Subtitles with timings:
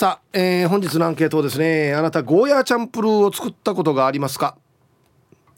[0.00, 4.56] さあ、えー、本日のアンケートですねあなたゴーヤーチャンプルーを作ったことがありますか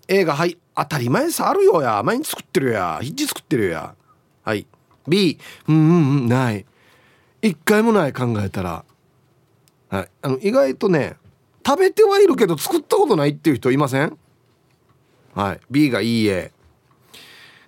[0.08, 2.02] ？A がはい当たり前さあるよや。
[2.02, 2.98] 毎日作ってるや。
[3.00, 3.94] ヒッチ作ってるや。
[4.42, 4.66] はい。
[5.06, 6.66] B うんうんうんない。
[7.40, 8.84] 一回もない考えたら。
[9.90, 10.08] はい。
[10.22, 11.14] あの意外とね
[11.64, 14.18] 食べてはいるけど作ったことないっていう人いません？
[15.36, 15.60] はい。
[15.70, 16.50] B がいいえ。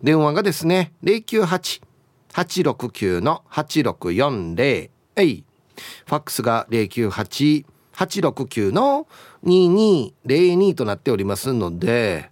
[0.00, 5.42] 電話がですね098-869の8640はい。
[6.06, 9.08] ファックスが098-869の
[9.44, 12.30] 2202となっておりますので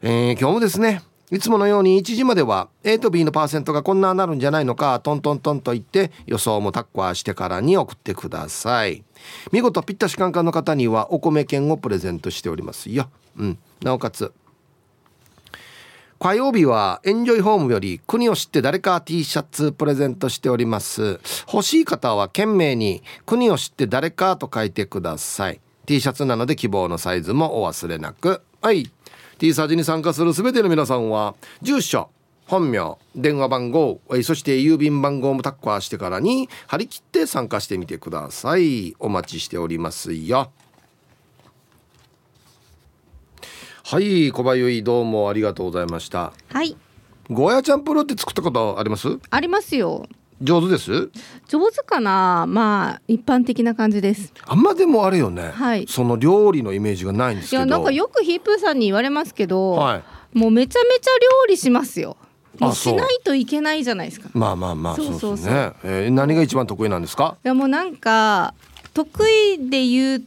[0.00, 9.04] えー、今日もですねいつものように1時までは A と B のパーセントがこんななるんじゃないのかトントントンと言って予想もタッコアしてからに送ってください。
[9.52, 14.32] 見事ぴったしカンカンの方にはお米券をプレゼントしておりますよ、うん、なおかつ
[16.18, 21.20] 火曜日はエンジョイホームより国を知って誰か T シャツプレゼントしております。
[21.52, 25.60] 欲しい方は懸命に国を知って誰かと書いてください。
[25.86, 28.42] T シャツなので希望のサイズもお忘れなく。
[28.60, 28.90] はい。
[29.38, 32.10] T サージに参加する全ての皆さんは住所
[32.46, 38.96] 本名電話番号そして郵便番号もタッカーしてからに張り切って参加してみてください。
[38.98, 40.50] お待ちしておりますよ。
[43.84, 46.32] はい小林どうもありがとうございました。
[46.48, 46.76] はい。
[47.30, 49.08] ゴーヤチャンプルって作ったことあります？
[49.30, 50.06] ありますよ
[50.40, 51.10] 上手です？
[51.48, 52.46] 上手かな？
[52.48, 54.32] まあ一般的な感じです。
[54.46, 57.64] あんまでもあれよね、はい、その料理のイメージがないんですけど。
[57.64, 60.02] いやなんかよくヒープーさんに言われますけど、は
[60.34, 61.10] い、もうめちゃめちゃ
[61.42, 62.16] 料理しますよ。
[62.58, 64.30] もうしないといけないじゃないですか。
[64.32, 65.52] まあまあまあそうそうそう。
[65.52, 67.36] ね、えー、何が一番得意なんですか？
[67.44, 68.54] いやもうなんか
[68.94, 70.22] 得意で言う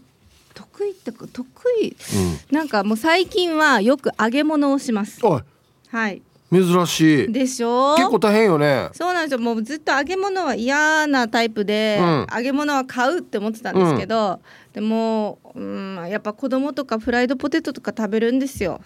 [0.53, 1.46] 得意って得
[1.81, 5.19] 意、うん、なんかもう最近はよく揚げ物をします。
[5.25, 7.31] はい珍しい。
[7.31, 7.95] でしょ？
[7.95, 8.89] 結構大変よね。
[8.91, 9.39] そうなんですよ。
[9.39, 14.39] もうずっと揚げ物は嫌なタイプで、うん、揚げ物は買うって思ってたんですけど、うん、
[14.73, 18.81] でも、うん、やっぱ子供とかフライドポテトとか食べるんですよ。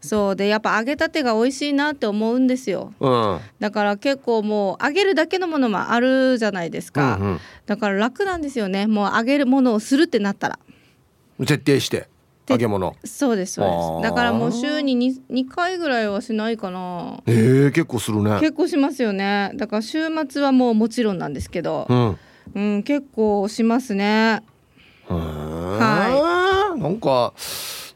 [0.00, 8.88] そうでやっぱ揚げたてが美味しいなって思うんですよ、うん、だから結構もう揚げるだけのものもあるじゃないですか、うんうん、だから楽なんですよね。
[8.88, 10.58] もう揚げるものをするってなったら。
[11.46, 12.08] 徹底して
[12.48, 12.94] 揚げ物。
[13.04, 14.10] そうですそうです。
[14.10, 14.96] だからもう週に
[15.30, 17.20] 2, 2回ぐらいはしないかな。
[17.26, 18.38] えー、結構するね。
[18.40, 19.52] 結構しますよね。
[19.54, 22.18] だから週末はもうもちろんなんですけど、うん、
[22.54, 24.42] うん、結構しますね。
[25.08, 26.80] はい。
[26.80, 27.32] なんか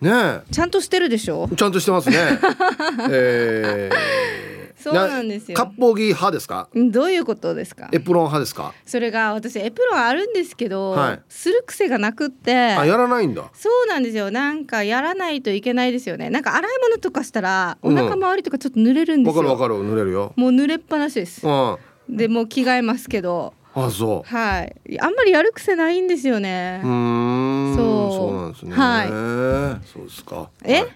[0.00, 1.48] ねちゃんとしてるでしょ？
[1.56, 2.16] ちゃんとしてますね。
[3.10, 5.58] えーそうなんですよ。
[5.58, 6.68] 割烹着派ですか？
[6.74, 7.88] どういうことですか？
[7.92, 8.72] エプロン派ですか？
[8.84, 12.54] それが私エプロンあるんですけど、はい、する癖がなくって。
[12.54, 13.50] あやらないんだ。
[13.52, 14.30] そうなんですよ。
[14.30, 16.30] なんかやらないといけないですよね。
[16.30, 19.42] なんか洗い物とかしたらお腹周りとかちょっと濡れるんですよ。
[19.44, 20.32] わ、うん、かるわかる濡れるよ。
[20.36, 21.46] もう濡れっぱなしです。
[21.46, 21.76] うん、
[22.08, 23.54] でもう着替えますけど。
[23.74, 24.28] あそう。
[24.34, 25.00] はい。
[25.00, 26.80] あんまりやる癖ないんですよね。
[26.82, 27.74] うん。
[27.76, 28.12] そう。
[28.12, 28.74] そうなんですね。
[28.74, 29.86] はい。
[29.86, 30.48] そうですか。
[30.64, 30.88] え、はい、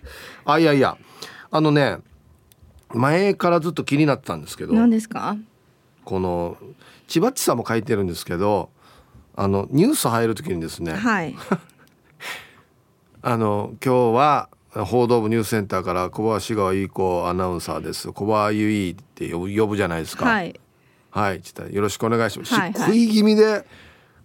[0.47, 0.97] あいやいや
[1.51, 1.99] あのね。
[2.93, 5.37] 前からずっと気になってたんですけど何ですか？
[6.05, 6.57] この
[7.07, 8.71] 千葉っちさんも書いてるんですけど
[9.37, 11.37] あのニュース入る時にですね、はい、
[13.23, 14.49] あの今日は
[14.87, 18.13] 報道部ニュースセンターから小林川由子アナウンサーです。
[18.13, 20.27] 小林由衣って呼ぶ呼ぶじゃないですか。
[20.27, 20.61] はい。
[21.11, 21.41] はい。
[21.43, 23.67] ちょっとよろしくお願いします、はいはい、食い気味で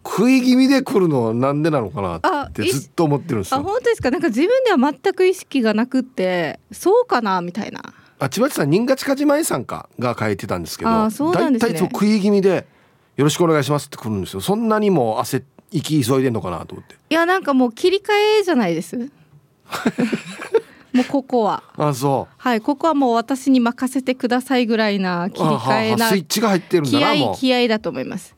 [0.06, 3.58] 食い気味で来るのはなんでなのかなってずっと思ってるんですよ。
[3.60, 4.12] あ本当ですか？
[4.12, 7.82] なんか自分では全く意識がなくってそうかなみたいな
[8.26, 12.66] あ千葉さん新勝かじまえさんかが書いてたんですけど大体、ね、そう食い気味で
[13.18, 14.42] 「よろしくお願いします」って来るんですよ。
[14.42, 16.96] そんなにも汗行き急いでんのかなと思って。
[17.10, 18.98] いやなんかもう切り替えじゃないです。
[20.92, 21.62] もうここは。
[21.78, 22.34] あそう。
[22.36, 28.35] はいここはもう私に任せてくださいぐらいな切り替えなスイッチが入ってるんだな気合気合だと思います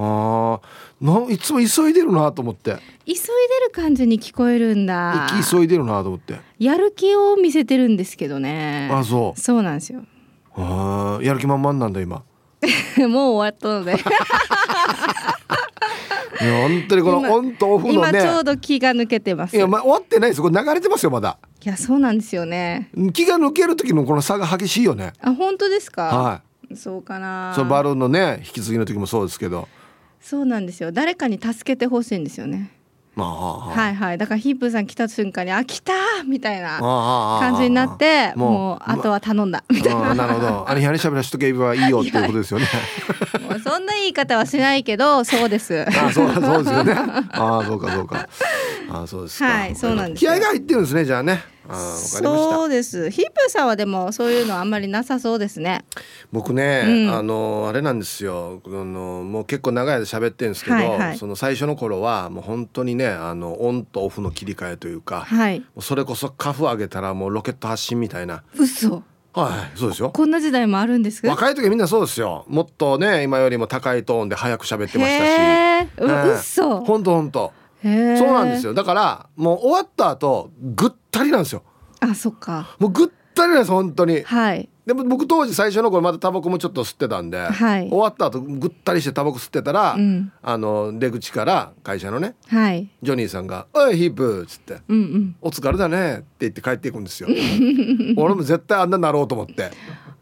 [0.00, 0.60] あ
[1.00, 2.76] ないつも急いでるなと思って。
[3.04, 3.20] 急いで
[3.66, 5.26] る感じに聞こえるんだ。
[5.50, 6.38] 急いでるなと思って。
[6.60, 8.88] やる気を見せてるんですけどね。
[8.92, 9.40] あそう。
[9.40, 10.02] そうなんですよ。
[10.54, 12.22] あやる気満々なんだ今。
[13.08, 13.96] もう終わったので。
[16.38, 18.10] 本当にこのオンとオフのね。
[18.10, 19.56] 今ちょうど気が抜けてます。
[19.56, 21.38] いや、まあ、終わってないですこれ流れてますよまだ。
[21.64, 22.90] いやそうなんですよね。
[23.12, 25.12] 気が抜ける時のこの差が激しいよね。
[25.20, 26.02] あ本当ですか？
[26.04, 26.40] は
[26.70, 26.76] い。
[26.76, 27.52] そうかな。
[27.56, 29.66] そのバルーンのね引き継ぎの時もそうですけど
[30.20, 30.92] そうなんですよ。
[30.92, 32.70] 誰かに助けてほしいんですよね。
[33.16, 34.18] はいはい。
[34.18, 35.92] だからヒープーさん来た瞬間に「あ来た!」
[36.24, 39.64] みたいな感じになってもうあとは頼んだ。
[39.68, 40.14] みたいな。
[40.14, 40.66] なるほど。
[40.70, 42.66] あれやりしゃべらしとけばいいよっていうことですよね。
[43.48, 45.84] もうそんな言い方はしないけどそうです。
[45.88, 46.94] あそうそうですよね。
[47.32, 48.28] あそうかそうか。
[48.90, 51.42] あそうですはいそうなんです気合が入ってるんですねじゃあね
[51.74, 53.10] そうです。
[53.10, 55.84] ヒープーさんはでもそういうのあんまりなさそうですね。
[56.32, 58.62] 僕ね、うん、あのあれなんですよ。
[58.66, 68.42] あのもう結構長い間喋ってるんですけど、はいはい、その最初の頃はもう本当にねあのオンとオフの切り替えというか、はい、それこそカフ上げたらもうロケット発進みたいな。
[68.56, 69.02] 嘘。
[69.34, 70.10] はい、そうですよ。
[70.10, 72.44] こんな時代もあるんです若い時みんなそうですよ。
[72.48, 75.30] もっとね、今よりも高いトーンで早く喋ってましたし。
[75.40, 76.80] えー、嘘。
[76.80, 77.52] 本当本当。
[77.82, 78.74] そうなんですよ。
[78.74, 81.62] だからもう終わった後ぐったりなんですよ。
[82.00, 82.76] あ、そっか。
[82.78, 84.22] もうぐったりなんです本当に。
[84.22, 84.68] はい。
[84.86, 97.28] でも僕当時最初の頃まだタバコもちょっと吸ってたんで、はい、終わった後ぐったりしてタバコ吸ってたら、うん、あの出口から会社のね、はい、ジョニーさんが「おいヒープ」っつって、うんうん、お疲れだね」って言って帰っていくんですよ。
[98.16, 99.70] 俺も絶対あんななろうと思って。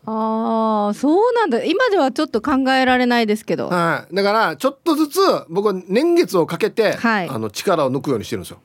[0.09, 8.59] ああそうなんだ今ではちょっと考えられないですけど、はい、だからちょっとずつ僕は年月をかけて、はい、あの力を抜くようにしてるんですよ。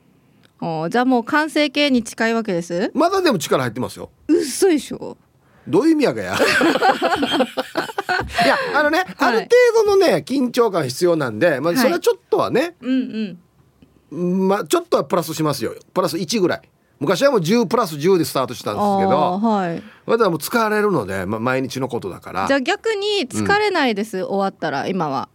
[0.64, 2.92] おじゃあもう完成形に近いわけです？
[2.94, 4.10] まだでも力入ってますよ。
[4.28, 5.16] 嘘でしょ？
[5.66, 6.36] どういう意味やがや？
[8.44, 9.50] いやあのね、はい、ある程
[9.84, 13.38] 度のね緊張感必要なんで、まあ、それはちょっとはね、はい、うん
[14.10, 14.48] うん。
[14.48, 15.74] まあちょっとはプラスしますよ。
[15.92, 16.62] プラス1ぐらい。
[17.00, 22.46] 昔はもう10プラス10でスタートしたんですけど、はい、まだもう疲れるので、まあ、毎日のことだから。
[22.46, 25.28] じゃあ逆に疲れないです、うん、終わったら今は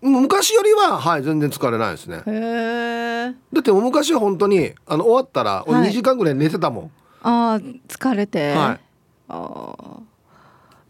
[0.00, 2.22] 昔よりははい全然疲れないですね。
[2.26, 6.90] へだって昔は本当にあの終わったら2時間ぐらい寝てたもん、はい、
[7.22, 8.52] ああ疲れて。
[8.52, 8.80] はい。
[9.28, 9.74] あ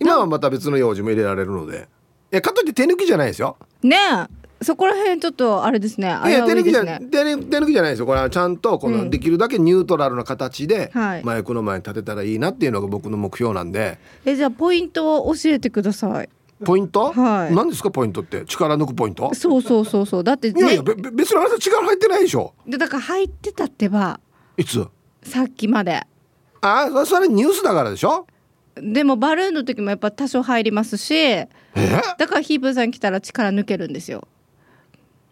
[0.01, 1.89] 今はまた別の用事も入れられるので。
[2.31, 3.57] いやかといって手抜きじゃないですよ。
[3.83, 4.39] ねえ。
[4.61, 6.09] そこら辺ちょっとあれですね。
[6.09, 8.07] いや手抜きじゃ手抜きじゃないですよ。
[8.07, 10.91] これはちゃんとこのできるだけニュートラルな形で
[11.23, 16.29] マイクの前に立てたらいいなっていうのが僕の目標なんで、えじゃあポイントを教えてください
[16.65, 18.45] ポイント、はい、何ですかポイントって？
[18.45, 19.33] 力抜くポイント？
[19.35, 20.25] そうそうそうそう。
[20.25, 22.55] だって、ね、いやいや別にあなた力入ってないでしょ。
[22.67, 24.21] でだから入ってたってば
[24.57, 24.87] いつ？
[25.23, 26.07] さっきまで。
[26.61, 28.27] あそれニュースだからでしょ？
[28.77, 31.47] でもバルーンの時もやっぱ多少入りますしだ
[32.29, 34.27] からヒープさん来たら力抜けるんですよ。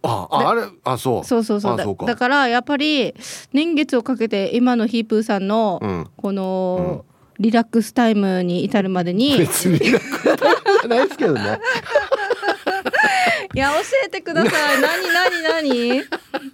[0.03, 0.63] ああれ？
[0.85, 1.25] あそう。
[1.25, 1.77] そうそうそう。
[1.77, 3.15] だだからやっぱり
[3.53, 7.05] 年月をかけて今のヒープーさんのこの、
[7.39, 10.23] リラックスタイムに至るまでに別にリラックス。
[10.25, 11.61] タイムじゃないですけどね。
[13.55, 14.81] いや教えてください。
[14.81, 15.03] 何
[15.43, 15.43] 何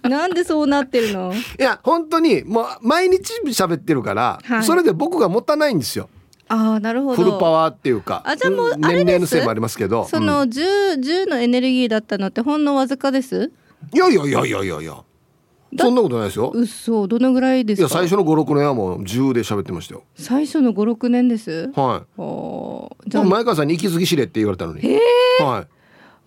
[0.03, 0.09] 何？
[0.09, 1.33] なんでそうなってるの？
[1.33, 6.09] いや本当にもう毎日喋ってるから、はい、それで僕が持たないんですよ。
[6.47, 7.23] あなるほど。
[7.23, 10.05] フルパワーっていうかあじゃあもう年齢のせいもありますけど。
[10.05, 13.51] その 10, 10のエネルギーだったのってほんのわずかです？
[13.93, 14.95] いやいやいやいやいやいや
[15.77, 16.51] そんなことないですよ。
[16.53, 17.87] 嘘どのぐらいですか？
[17.87, 20.03] いや最初の56年はもう10で喋ってましたよ。
[20.15, 21.71] 最初の56年です？
[21.75, 23.09] はい。
[23.09, 23.23] じゃあ。
[23.23, 24.81] 前川さんに息継ぎしれって言われたのに。
[24.81, 24.99] へ
[25.39, 25.67] えはい。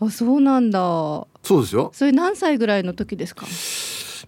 [0.04, 0.78] あそうなんだ。
[1.43, 1.90] そうですよ。
[1.94, 3.46] それ何歳ぐらいの時ですか？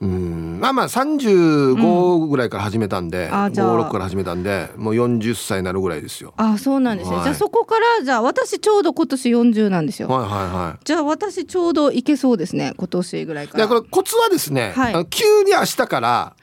[0.00, 0.58] うん。
[0.60, 6.34] まあまあ35ぐらいから始めたんで、うん、56から始めたんでもう40歳になるぐらいですよ。
[6.36, 10.08] あそうなんですね、はい、じゃあそこからじゃあ私ちょうど今年40なんですよ。
[10.08, 10.80] はいはいはい。
[10.84, 13.68] じゃあ私ちょうどいけそうですね今年ぐらいから。
[13.68, 16.34] これコツはですね、はい、急に明日から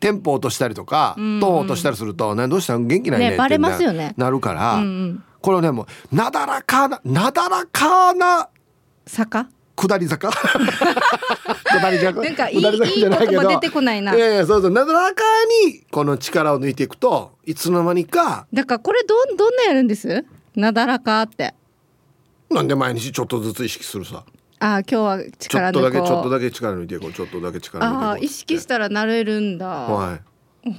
[0.00, 2.86] テンポ落としたりとか、トーン落としたりすると、ね、どうしたの？
[2.86, 8.48] 元気ないねねバレますよねなるから、うんうん、これねもうなだらかななだらかな
[9.06, 9.48] 坂？
[9.80, 10.30] 下り坂？
[11.64, 12.22] 下り坂？
[12.22, 13.48] なんかいい下り坂じゃないけど。
[13.48, 14.14] 出てこないな。
[14.14, 14.70] いやいやそうそう。
[14.70, 15.22] なだらか
[15.64, 20.24] にこの力を抜いていくといつの間にかだからこれどどんなやるんです？
[20.54, 21.54] なだらかって。
[22.50, 24.24] なんで毎日ちょっとずつ意識するさ？
[24.58, 25.82] あ今日は力抜こう。
[25.82, 27.12] ちょっとだけちょっとだけ力抜いていこう。
[27.12, 29.66] ちょっとだけ力抜いていこうあ意識したらなれるんだ。
[29.66, 30.20] はい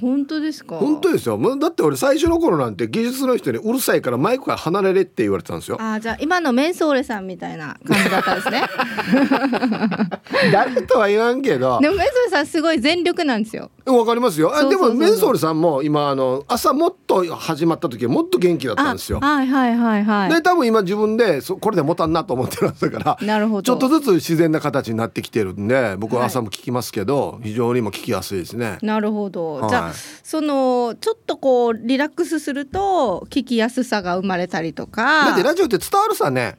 [0.00, 0.76] 本当ですか？
[0.76, 1.38] 本当ですよ。
[1.58, 5.76] だって俺最初の頃なんて技術の人にうるさいからマイクから離れれって言われてたんですよ。
[5.80, 8.62] あじゃあ今のメンソーレさんみたいな感じだったんですね。
[10.52, 11.80] 誰とは言わんけど。
[11.80, 13.70] でもメンソーレさんすごい全力なんですよ。
[13.86, 14.54] わかりますよ。
[14.54, 19.18] あでもメンソーレさんも今あの朝もっと始まった時はもっと元気だったんですよ。
[19.20, 20.30] はいはいはいはい。
[20.30, 23.62] で多分今自分でそこれで持たんなと思ってるんだからなるほど。
[23.62, 28.78] ちょっとずつ自然な形になってきてるんで僕は朝も聞きますけど、はい、非常にも聞きやすいですね。
[28.82, 35.26] なるほど、はい、じゃあそののちょっとこうリラックスすると聞きやすさが生まれたりとか。
[35.26, 36.56] だってラジオって伝わるさね。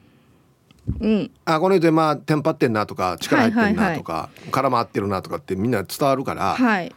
[1.00, 6.92] うん、あこの人今テンパってんなとか力入ってんなとか、絡まってるなとかってみんな伝わるから、はい、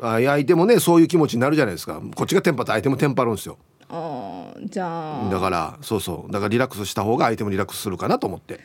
[0.00, 2.00] あ相手もねそういう気持ちになるじゃないですか。
[2.14, 3.58] こっちがテンパって相手もテンパるんですよ。
[3.88, 5.28] あじゃあ。
[5.28, 6.32] だからそうそう。
[6.32, 8.60] だからリラックスした方が相手もリラックスするかなと思って。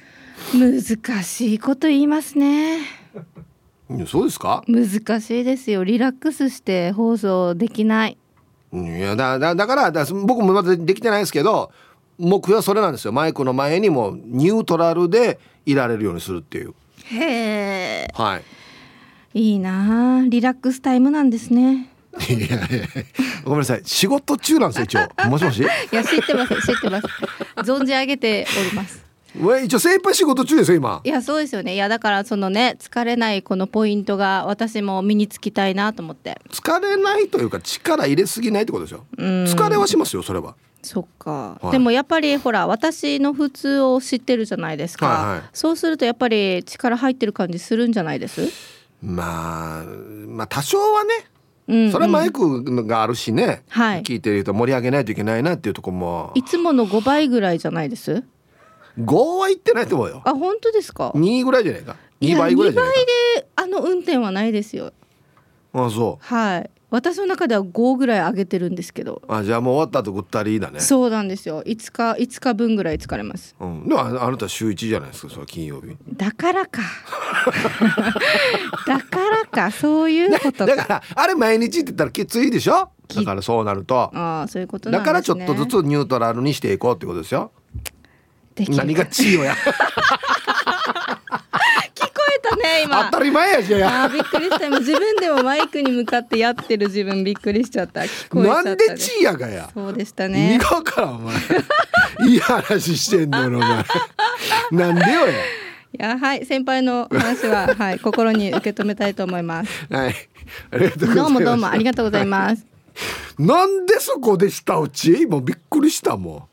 [0.54, 2.80] 難しいこと言いますね
[4.08, 4.63] そうですか？
[4.67, 5.84] 難しいですよ。
[5.84, 8.17] リラックスして放送できない。
[8.72, 11.72] いやだだだからだ僕もまだできてないですけど
[12.19, 13.12] 目標はそれなんですよ。
[13.12, 16.74] マイクの前にもニュートラルでいられるようにするっていう。
[17.05, 18.08] へえ。
[18.13, 18.43] はい。
[19.34, 20.24] いいな。
[20.27, 21.89] リラックスタイムなんですね。
[22.29, 22.60] いやいや
[23.43, 23.81] ごめんなさい。
[23.86, 25.29] 仕事中なんですよ一応。
[25.29, 25.60] もしもし？
[25.63, 25.65] い
[25.96, 27.08] や知ってます知ってます。
[27.58, 29.03] 存じ上げております
[29.63, 31.01] 一応精一杯仕事中ですよ今。
[31.03, 31.75] いやそうですよね。
[31.75, 36.39] いやだからそのね疲れないこのポイントが私も身につきたいなと思って。
[36.51, 39.05] 疲れないというか力入れすぎないってことですよ。
[39.17, 40.55] 疲れはしますよそれは。
[40.81, 48.48] そっか、はい、でもやっぱりほら私の普通を知ってるじゃないですか、はいはい、そうするとやっぱり力入ってる感じするんじゃないです？
[49.01, 51.91] まあまあ多少はね。
[51.91, 56.31] それはマイクがあるしね、はい、聞いてる人盛り上げないといけないなっていうとこも。
[56.34, 58.24] いつもの5倍ぐらいじゃないです？
[59.00, 60.22] 5は言ってないと思うよ。
[60.25, 61.96] あ本当ですか？2ぐらいじゃないか。
[62.22, 63.00] 2倍ぐらいじゃないか。
[63.00, 64.91] 2倍であの運転はないですよ。
[65.74, 66.25] あそう。
[66.25, 66.70] はい。
[66.91, 69.22] 私の中では5ぐらい上げてるんですけど。
[69.27, 70.79] あじゃあもう終わった後ぐったりだね。
[70.79, 71.62] そうなんですよ。
[71.63, 75.96] 5日5日分ぐらい疲れます、うん、でもあなた週1じゃないですかそれ金曜日。
[76.13, 76.82] だからか。
[78.88, 79.72] だからか。
[79.72, 82.89] そういうことだからあれ毎日って言ったらきついでしょ？
[83.15, 83.96] だからそうなると。
[83.96, 87.51] ああそういうこと、ね、だからちょっとずつニュートラルにしていこうってことですよ
[88.68, 89.56] 何がチーよや。
[92.50, 93.06] たね今。
[93.12, 94.66] 当たり前やじゃあびっくりした。
[94.66, 98.01] 今自分でもマイクに向かってやってる自分びっくりしちゃった。
[98.01, 99.70] 聞こえちゃった、なんでチーやがや。
[99.74, 100.56] そうでしたね。
[100.56, 101.36] 意味からお前。
[102.28, 103.86] いい話してんのお前。
[104.72, 105.34] なんでよや。
[105.92, 106.46] いやはい。
[106.46, 108.00] 先輩の話は はい。
[108.00, 109.72] 心に受け止めたいと思います。
[109.89, 110.16] はい。
[110.72, 112.66] ありがとうどうもどうもありがとうございます、
[113.38, 115.28] なんでそこでしたうち？
[115.28, 116.44] もうびっくりしたもん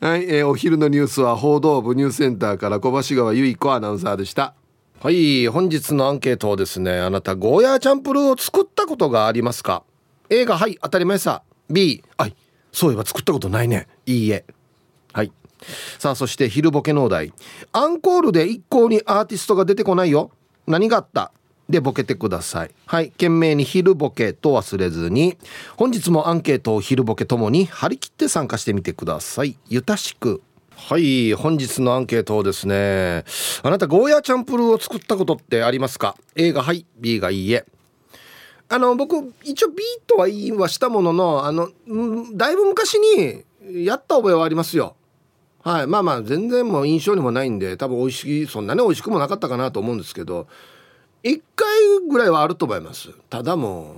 [0.00, 4.54] はい、えー、お昼のニュースは報道部ニュースセンターから小橋川由衣子アナウンサーでした。
[5.02, 9.82] はい本日のアンケートをですねあなたゴーヤーチャンプルーを作ったことがありますか
[10.30, 11.42] ？A がはい当たり前さ。
[11.70, 12.34] B はい
[12.72, 13.88] そういえば作ったことないね。
[14.06, 14.44] いいえ
[15.12, 15.32] はい。
[15.98, 17.32] さあそして昼ボケのお題。
[17.72, 20.30] アンコールで一向にアーティストが出てこないよ。
[20.66, 21.32] 何があった？
[21.70, 22.70] でボケてください。
[22.86, 23.10] はい。
[23.10, 25.36] 懸命に昼ボケと忘れずに。
[25.76, 29.56] 本日もアンケートを昼ボケともに張り切って参加してみてください。
[29.68, 30.42] ゆたしく。
[30.76, 31.34] はい。
[31.34, 33.24] 本日のアンケートをですね
[33.62, 36.86] あなたゴーヤーチャンプルーを作ったことってありますか？A がはい。
[36.98, 37.66] B がいいえ。
[38.68, 41.68] あの僕一応 B とは言いはしたもののあの
[42.34, 43.44] だいぶ昔に
[43.84, 44.96] やった覚えはありますよ。
[45.62, 45.86] はい。
[45.86, 50.46] まあまあ全然もう印象にもないんで多分美味しいそんなね美味しくもなかったかなと思うんですけど。
[51.22, 51.68] 1回
[52.08, 53.10] ぐらいはあると思います。
[53.28, 53.94] ただも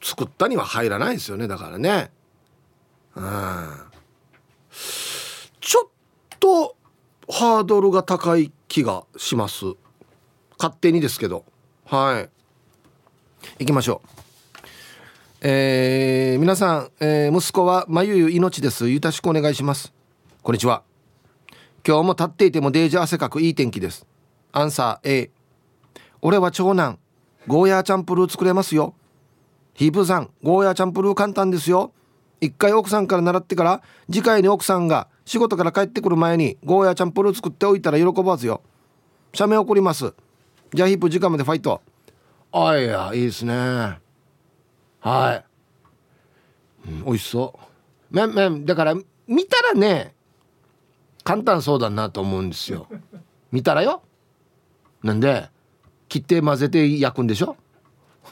[0.00, 2.10] う作ったには入らないですよねだからね。
[3.16, 3.24] うん。
[5.60, 5.88] ちょっ
[6.38, 6.76] と
[7.28, 9.64] ハードルが高い気がします。
[10.58, 11.44] 勝手にですけど。
[11.86, 12.30] はい。
[13.58, 14.20] 行きましょう。
[15.42, 18.88] えー、皆さん、えー、息子はまゆゆ命です。
[18.88, 19.92] ゆたしくお願いします。
[20.42, 20.82] こんにちは。
[21.86, 24.06] 今日も立っていてもデージ汗かくいい天気です。
[24.52, 25.30] アンサー A
[26.22, 26.98] 俺は長男
[27.46, 28.94] ゴーヤーチャンプルー作れますよ。
[29.74, 31.92] ヒープさんゴーヤーチャンプルー簡単ですよ。
[32.40, 38.62] 一回奥さんから習ってから次回に奥さんが仕事から帰ってくる前にゴーヤーチャンプルー作っておいたら喜ばずよ。
[39.32, 40.12] 写メ送ります。
[40.74, 41.80] じゃあヒープ時間までファイト。
[42.52, 43.54] あいやいいですね。
[45.00, 45.44] はい、
[46.88, 47.58] うん、美味しそ
[48.10, 48.14] う。
[48.14, 48.94] めんめんだから
[49.26, 50.14] 見たらね
[51.24, 52.86] 簡単そうだなと思うんですよ。
[53.52, 54.02] 見たらよ。
[55.02, 55.49] なんで
[56.10, 57.56] 切って混ぜて焼くんでしょ？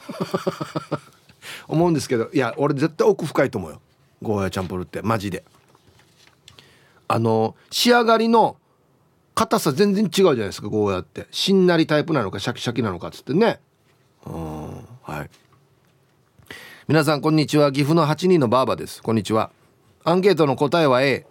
[1.67, 3.81] 思うんですけどいや俺絶対奥深いと思うよ。
[4.21, 5.43] ゴーヤチャンプルってマジで。
[7.07, 8.57] あの仕上がりの
[9.33, 11.27] 硬さ全然違うじゃないですかゴーヤって。
[11.31, 13.59] しんなりタイプなのかシャキシャキなのかっつってね。
[14.25, 14.69] うん
[15.01, 15.29] はい。
[16.87, 17.71] 皆さんこんにちは。
[17.71, 19.01] 岐阜の8人のバーバです。
[19.01, 19.51] こんにちは。
[20.03, 21.25] アンケートの答えは A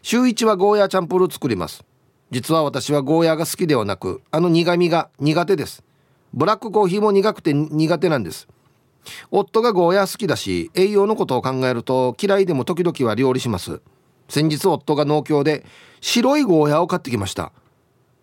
[0.00, 1.84] 週1はゴーヤチャンプル作ります。
[2.32, 5.84] 実は私はゴーヤが好きではなくあの苦味が苦手です。
[6.32, 8.48] ブラックコーヒーも苦くて苦手なんです。
[9.30, 13.82] 夫がゴーヤ好きだし栄養のことを考えると嫌いでも時々は料理します。
[14.30, 15.66] 先日夫が農協で
[16.00, 17.52] 白いゴーヤを買ってきました。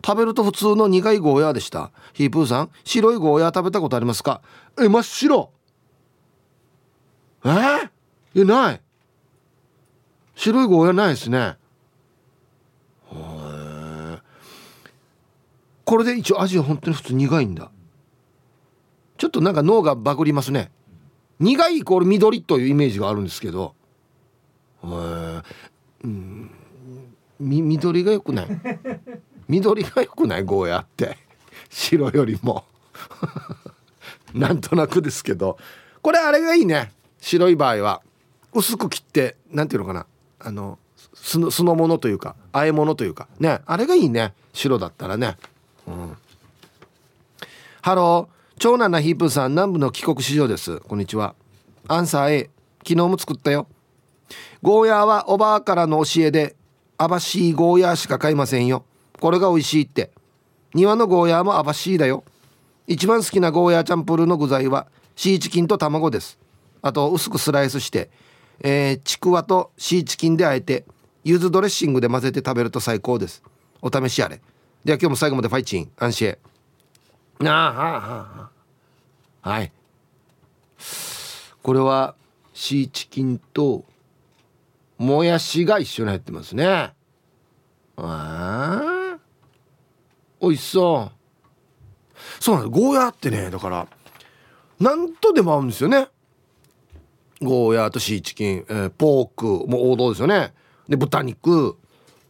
[0.03, 1.91] 食べると普通の苦いゴーヤでした。
[2.13, 4.41] ヒープーさん白いゴーヤ食べたことありますか？
[4.81, 5.51] え真っ白。
[7.45, 7.49] え？
[7.49, 7.89] ー、
[8.33, 8.81] えない。
[10.33, 11.57] 白いゴーヤないですね。
[15.89, 17.72] これで一応味は本当に普通苦いんだ。
[19.17, 20.69] ちょっとなんか脳がバグりますね。
[21.39, 23.74] 苦いイコール緑というイメージがあるんですけど。
[24.84, 24.88] う
[26.08, 26.51] ん。
[27.39, 28.48] み緑がよくない？
[29.48, 30.43] 緑がよくない？
[30.43, 31.17] ゴーヤって。
[31.72, 32.65] 白よりも。
[34.36, 35.58] なんとなくですけど。
[36.03, 36.91] これあれがいいね。
[37.19, 38.03] 白い場合は。
[38.53, 40.05] 薄く切って何ていうのかな。
[40.38, 40.77] あの
[41.15, 43.27] 酢の酢の物というか和え物というか。
[43.39, 43.62] ね。
[43.65, 44.36] あれがいいね。
[44.53, 45.36] 白だったらね。
[45.89, 46.17] うん。
[47.81, 50.79] ハロー長男なヒープさん南部の帰国子女です。
[50.81, 51.36] こんにちは。
[51.88, 53.67] アンサー A 昨日も作ったよ。
[54.62, 56.55] ゴーヤーはおばあからの教えで
[56.98, 58.86] 網走ゴーヤーしか買いませんよ。
[59.19, 60.12] これが美味しいって。
[60.75, 62.24] 庭のゴーヤーも網走だよ。
[62.86, 66.38] 一番好きなゴーヤーチャンプルーの具材はシーチキンと卵です。
[66.81, 68.10] あと薄くスライスして
[68.62, 70.86] えー、ちくわとシーチキンであえて
[71.24, 73.43] 柚子ドレッシングで混ぜて食べると最高です。
[73.81, 74.41] お試しあれ。
[74.86, 76.38] では今日も最後までファイチン安心
[77.41, 78.51] ああはあは
[79.43, 79.50] あ。
[79.50, 79.71] はい。
[81.62, 82.15] これは
[82.53, 83.86] シーチキンと
[84.98, 86.65] もやしが一緒に入ってますね。
[86.67, 86.93] あ
[87.98, 89.17] あ。
[90.41, 92.41] 美味しそう。
[92.41, 92.81] そうなんです。
[92.81, 93.88] ゴーヤーってねだから
[94.79, 96.07] なんとでも合うんですよね。
[97.41, 100.53] ゴーヤーとシーチキン、えー、ポークもう王道ですよね。
[100.88, 101.77] で豚肉。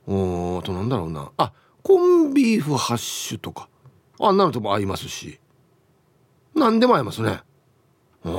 [0.08, 1.32] うんあとなんだろうな。
[1.38, 1.54] あ
[1.90, 3.68] コンビーフハッシュとか。
[4.20, 5.40] あんなのとも合いますし。
[6.54, 7.40] 何でも合いますね。
[8.24, 8.34] うん。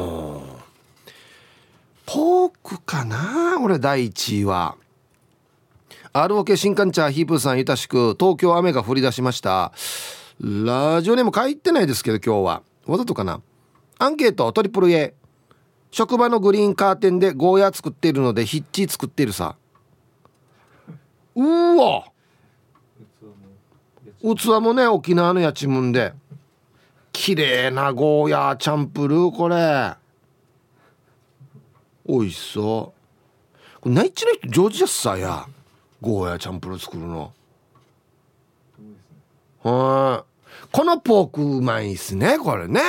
[2.07, 3.59] ポークかな？
[3.61, 4.77] 俺第1位は。
[6.13, 9.73] ROK 新幹茶ヒープーさんいたしく東京雨が降り出しました。
[10.41, 12.63] ラジオネーム書いてないですけど今日は。
[12.87, 13.41] わざとかな？
[13.99, 15.13] アンケートトリプル A
[15.91, 19.57] 職場のグリーンカーテンでゴーヤー作っているのでヒッチ作っているさ。
[21.35, 22.05] うわ！
[24.23, 26.13] 器もね沖縄のやちむんで。
[27.13, 29.95] 綺麗なゴーヤーチャンプルーこれ。
[32.07, 32.95] 美味しそ
[33.79, 33.81] う。
[33.81, 35.47] これ内地の人上手じゃっさや。
[36.01, 37.33] ゴーヤーチャンプルー作るの。
[39.63, 40.31] はい。
[40.73, 42.81] このポークうまいっすねこれね。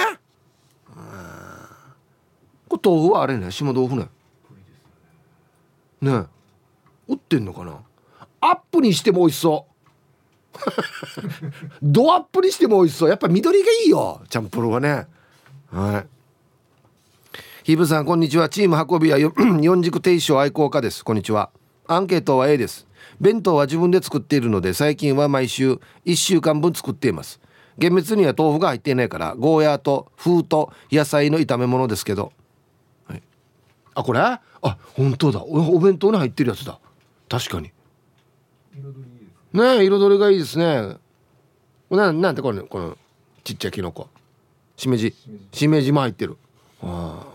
[2.68, 4.08] これ豆腐はあれね島豆腐ね。
[6.02, 6.26] ね
[7.08, 7.80] 売ってんのかな。
[8.40, 9.71] アップにしても美味しそう。
[11.82, 13.10] ドアップにしても美味しそう。
[13.10, 14.22] やっぱ緑がいいよ。
[14.30, 15.08] チャンプルはね。
[15.72, 16.08] はい。
[17.64, 18.50] ヒブさんこんにちは。
[18.50, 19.18] チーム運びは
[19.62, 21.04] 四軸定称愛好家です。
[21.06, 21.50] こんにちは。
[21.88, 22.88] アンケートは A です。
[23.20, 27.40] 弁当は自分で作っているので最近は毎週1週間分作っています。
[27.78, 32.32] 厳密には豆腐が入っていないからゴーヤーと風と野菜の炒め物ですけど、
[33.08, 33.24] はい、
[33.96, 34.20] あこれ？
[34.20, 34.42] あ
[34.94, 35.44] 本当だ。
[35.44, 36.80] お弁当に入ってるやつだ。
[37.30, 37.72] 確かに。
[39.54, 40.98] ね彩りがいいですね。
[41.90, 42.98] ななんてこれこの
[43.44, 44.08] ちっちゃいキノコ。
[44.78, 45.14] しめじ。
[45.52, 46.38] しめじも入ってる。
[46.82, 47.26] あ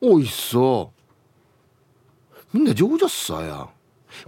[0.00, 0.92] 美味しそ
[2.52, 2.56] う。
[2.56, 3.68] みんな上手っさや。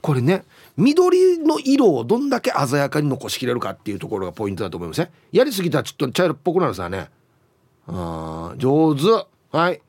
[0.02, 0.44] これね
[0.76, 7.08] 緑の色をどんだけ鮮やかに残しきれるかっていうところがポイントだと思いますねやりすぎたらちょっと茶色っぽくなるさね。
[7.86, 9.02] あ上手。
[9.56, 9.80] はい。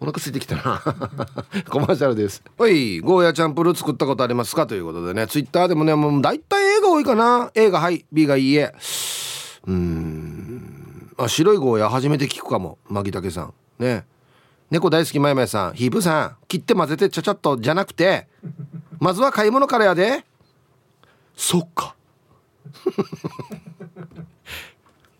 [0.00, 0.82] お腹空いてきたな。
[1.70, 2.42] コマーシャルです。
[2.58, 4.66] はいゴーヤチャンプルー作ったことありますか？
[4.66, 5.26] ということでね。
[5.26, 7.50] ツイッターでもねもう大体 A が多いかな。
[7.54, 8.04] A がはい。
[8.12, 8.74] B がいいえ。
[9.66, 11.10] うん。
[11.16, 12.78] あ白いゴーヤ初めて聞くかも。
[12.88, 13.54] マギタケさん。
[13.78, 14.04] ね。
[14.70, 15.74] 猫大好きまいまいさん。
[15.74, 16.36] ヒープさん。
[16.48, 18.26] 切って混ぜてちゃちゃっとじゃなくて。
[18.98, 20.24] まずは買い物からやで。
[21.36, 21.94] そっか。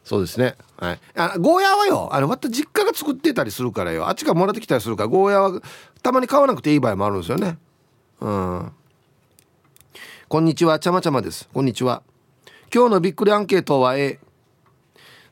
[0.05, 0.55] そうですね。
[0.77, 1.01] はい。
[1.17, 4.07] あゴーヤーはよあのまた実家が作ってたりするからよ。
[4.07, 5.63] あっちからもらってきたりするからゴーヤーは
[6.03, 7.57] たまに買わなくていい場合もあるんですよね。
[8.21, 8.73] うん。
[10.29, 10.79] こんにちは。
[10.79, 11.49] ちゃまちゃまです。
[11.53, 12.03] こんにちは。
[12.73, 14.19] 今日のびっくりアンケートは A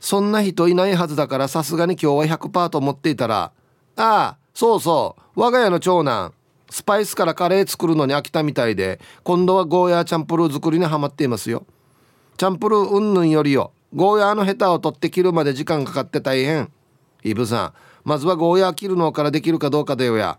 [0.01, 3.37] そんな人いないはずだからさすがに今日は100%と思っていたら。
[3.45, 3.53] あ
[3.97, 5.41] あそうそう。
[5.41, 6.33] 我が家の長男。
[6.71, 11.67] スパイスからカレー作るのに飽きたみたいで今度はゴーヤーチャンプルー作りにはまっていますよ。
[12.39, 13.73] チャンプルーうんぬんよりよ。
[13.95, 16.71] ゴーヤーのヘタを取って切るまで時間かかって大変。
[17.23, 20.39] イブさんまずはゴーヤー切るのからできるかどうかだよや。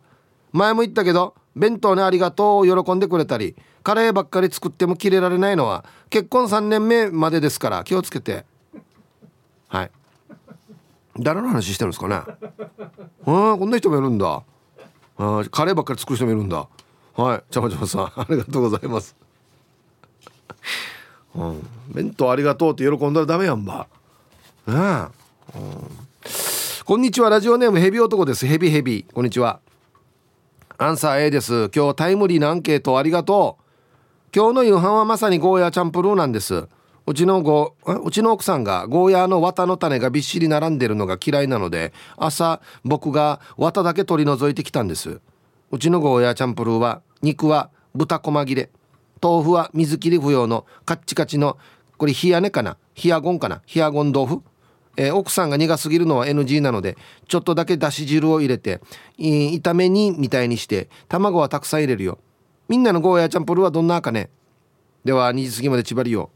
[0.51, 8.45] 前も言ったけど弁当にありがとうを喜んでくれたりカレーばっかり作っても切れられないのは結婚3年目までですから気をつけて。
[9.67, 9.91] はい。
[11.19, 12.15] 誰の話してるんですかね？
[12.15, 12.35] あ
[13.25, 14.43] こんな人もいるんだ。
[15.17, 16.67] あカレーばっかり作る人もいるんだ。
[17.15, 19.15] はいちゃまちゃまさんありがとうございます。
[21.36, 23.88] うん、弁当ありがとうって喜んだらダメやんば。
[24.67, 25.10] ねえ、うん、
[26.86, 27.30] こんにちは。
[27.30, 28.46] ラジオネームヘビ男です。
[28.46, 29.06] ヘビヘビ。
[29.13, 29.60] こんにちは。
[30.78, 31.69] アンサー A です。
[31.76, 33.63] 今日タイムリーなアンケートありがとう。
[34.36, 36.67] 今日の夕飯はまさにゴーヤーチャンプルーなんです。
[37.06, 45.19] うちのごうちの奥さんがゴーヤーの綿の種がびっしり並んでるのが嫌いなので朝僕が綿だけ取り除いてきたんです。
[45.72, 48.69] うちのゴーヤーチャンプルーは肉は豚こま切れ。
[49.23, 51.57] 豆腐は水切り不要のカッチカチの
[51.97, 52.77] これ冷やねかな？
[53.01, 53.62] 冷やゴンかな？
[53.73, 54.41] 冷やゴン豆腐？
[54.97, 58.81] えー、奥さんが苦すぎるのは NG なのでちょっとだけだし汁を入れて
[59.17, 62.19] 炒め煮みたいにして卵はたくさん入れるよ。
[62.67, 64.29] みんなのゴーヤーチャンプルはどんなかね？
[65.05, 66.29] では2時過ぎまで縛りよ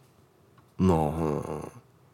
[0.79, 1.71] の、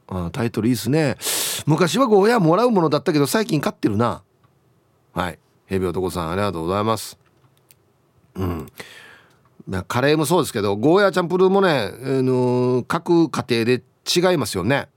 [0.10, 1.18] う、あタイトルいいっすね。
[1.66, 4.22] 昔はゴーヤーもらうものだったけど最近買ってるな。
[5.14, 5.40] はい。
[5.66, 7.18] ヘビ男さんありがとうございます。
[8.36, 8.68] うん。
[9.88, 14.90] カレーもそうですけどゴーヤーチャンプルーもね、あのー、各家庭で違いますよね。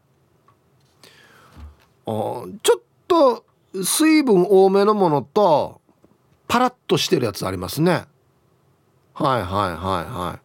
[2.05, 2.47] ちょ
[2.79, 3.45] っと
[3.83, 5.81] 水分多めのものと
[6.49, 8.05] パラッとしてるやつありますね。
[9.15, 10.41] はいはいはいはい。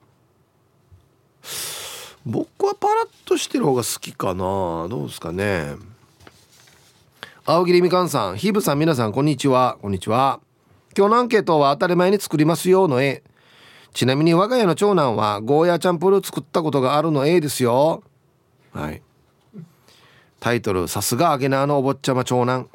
[2.26, 4.88] 僕はパラッとしてる方が好きかな。
[4.88, 5.76] どうですかね。
[7.46, 9.78] 青桐みかんさんヒブさん皆さんこんにちは。
[9.82, 10.40] こんにちは。
[10.96, 13.24] 今日のアンケートは当たり前に作りますよの絵。
[13.94, 18.04] ちなみに我が家の長男はゴーヤーチャンプルー作ったことがあるの A ですよ。
[18.74, 19.02] はい。
[20.40, 22.68] タイトル「さすがアゲナーのお坊ちゃま長男」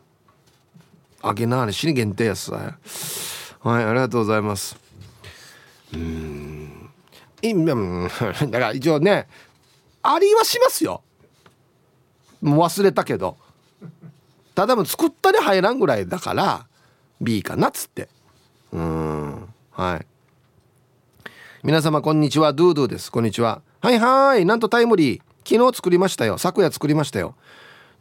[1.22, 4.76] アゲナーね死に限定やつはいありがとうございます。
[5.92, 6.90] うん。
[7.42, 7.54] い
[8.50, 9.28] だから一応ね
[10.02, 11.02] ありはしますよ。
[12.40, 13.36] もう忘れたけど。
[14.54, 16.66] ただも作ったに入らんぐらいだから
[17.20, 18.08] B かなっつって。
[18.72, 19.48] うん。
[19.72, 20.06] はい。
[21.66, 22.52] 皆様こんにちは。
[22.52, 23.10] ドゥドゥです。
[23.10, 23.60] こんにちは。
[23.80, 24.44] はいはい。
[24.46, 25.20] なんとタイムリー。
[25.44, 26.38] 昨日作りましたよ。
[26.38, 27.34] 昨夜作りましたよ。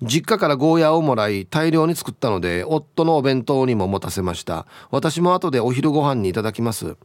[0.04, 4.68] 実家からゴーヤーをもらい大量に作ったので夫のお弁当にも持たせました。
[4.92, 6.96] 私も後でお昼ご飯にいただきます。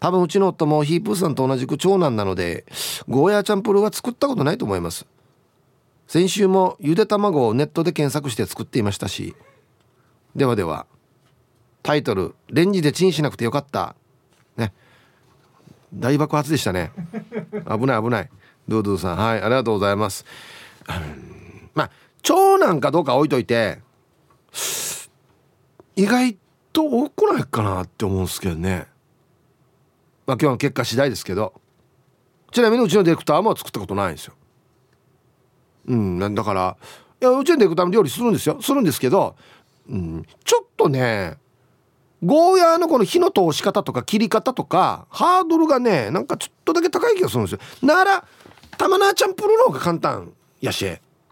[0.00, 2.64] 多分うちの夫もヒープーさんと同じく長男なので
[3.06, 5.04] ゴーヤーチャンプルーは作ったことないと思います。
[6.06, 9.36] 先週もゆで卵をネットで検索して作っていましたし。
[10.34, 10.86] ではでは
[11.82, 13.96] タイトル「レンジでチンしなくてよかった」
[14.56, 14.72] ね。
[15.94, 16.92] 大爆発でしたね。
[17.68, 18.30] 危ない危ない。
[18.68, 19.16] ドゥドゥさん。
[19.16, 20.24] はいありがとうございます。
[21.74, 21.90] まあ
[22.22, 23.80] 長男かどうか置いといて
[25.96, 26.36] 意外
[26.72, 28.86] と多くないかなって思うんですけどね。
[30.26, 31.54] まあ今日の結果次第ですけど。
[32.50, 34.34] ちなみにうちのディレクターも作ったことないんですよ。
[35.86, 36.76] うんだから
[37.20, 38.60] いやうちのディレクターも料理するんですよ。
[38.60, 39.36] するんですけど、
[39.88, 41.38] うん、ちょっとね
[42.24, 47.58] ゴーヤーのこの火の通し方とか切り方とかハードルがねなんかちょっとだけ高い気がするんですよ。
[47.82, 48.26] なら
[48.76, 50.86] 玉菜チャンプルの方が簡単やし。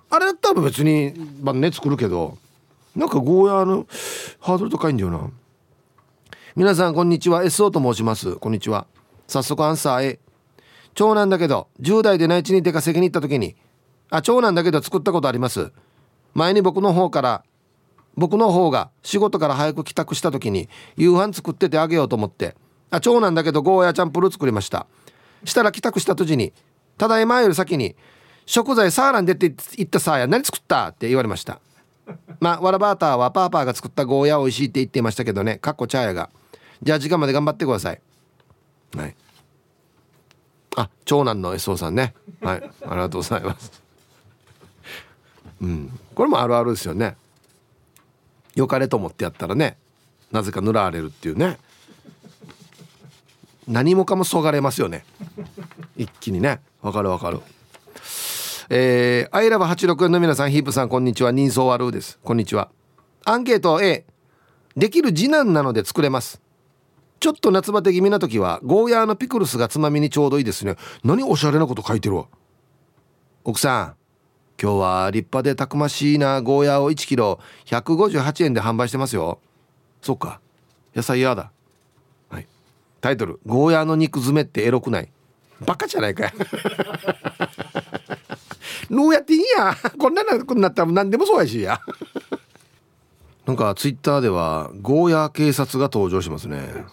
[0.09, 2.38] あれだったら別に晩ね作るけど。
[2.94, 3.87] なんかゴーヤーの
[4.40, 5.31] ハードル高いんだよな。
[6.55, 7.42] 皆さんこんにちは。
[7.42, 8.37] SO と申します。
[8.37, 8.87] こんにちは。
[9.27, 10.20] 早速アンサー A
[10.94, 13.57] 長男だけど10代で内地に出稼ぎに行った時に。
[14.09, 15.72] あ長男だけど作ったことあります。
[16.33, 17.44] 前に僕の方から
[18.16, 22.57] 僕の方が仕事から早く帰宅した時に夕飯作っててあげようと思って
[22.90, 24.87] あ長男だけどゴーヤーチャンプルー作りました。
[25.44, 26.52] したら帰宅した時に
[26.96, 27.94] ただいまより先に
[28.46, 31.61] 食材サーラン出て言ったさあや何作ったって言われました。
[32.40, 35.59] まあわらバーターはパーパーが作ったゴーヤー美味しいって言ってましたけどね。
[35.59, 36.31] かっこチャーヤが
[36.83, 38.00] じゃあ時間まで頑張ってください。
[38.96, 39.16] はい。
[40.76, 42.14] あ長男の SO さんね。
[42.40, 42.70] はい。
[42.87, 43.83] ありがとうございます。
[45.61, 45.98] うん。
[46.14, 47.16] これもあるあるですよね。
[48.56, 49.76] 良かれと思ってやったらね
[50.32, 51.58] なぜか塗られるっていうね。
[53.68, 55.04] 何もかもそがれますよね。
[55.96, 56.60] 一気にね。
[56.82, 57.40] わかるわかる。
[58.68, 61.32] えー、アイラブ864の皆さんヒープさんこんにちは。
[61.32, 62.18] 人相悪です。
[62.22, 62.70] こんにちは。
[63.24, 64.04] アンケート A
[64.76, 66.40] できる次男なので作れます。
[67.18, 70.76] ちょっと夏バテ気味な時はゴーヤーのピクルスがつまみにちょうどいいですね。
[71.02, 72.26] 何おしゃれなこと書いてるわ。
[73.44, 74.05] 奥さん。
[74.60, 79.38] 今日は立派でたくましいなゴーヤーを1キロ158円で販売してますよ。
[80.00, 80.40] そっか。
[80.94, 81.50] 野菜嫌だ。
[82.30, 82.46] はい。
[83.00, 85.10] タイトル「ゴーヤーの肉詰めってエロくない」
[85.66, 86.32] バカじゃないか。
[88.90, 89.76] どうやっていいや。
[89.98, 91.60] こんなのなったら何でもそうやし。
[91.60, 91.80] や
[93.46, 96.84] なんかツイッターではゴーヤー警察が登場しますね。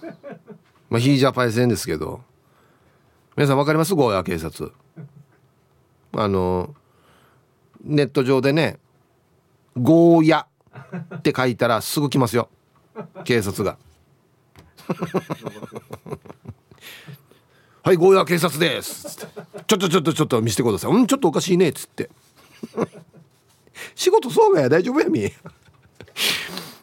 [0.90, 2.22] まあヒージャパイセンですけど。
[3.36, 3.96] 皆さん分かります？
[3.96, 4.72] ゴーヤー警察。
[6.16, 6.76] あの
[7.84, 8.80] ネット上でね
[9.78, 10.48] 「ゴーヤ」
[11.18, 12.50] って書いたらすぐ来ますよ。
[13.24, 13.78] 警察が。
[17.84, 19.18] はいゴーヤ警察です」
[19.68, 22.10] ちょっとちょっとちょっと見せてください」うんちょっとおかしいね」っつって。
[23.96, 25.30] 仕事そうがや大丈夫やみ。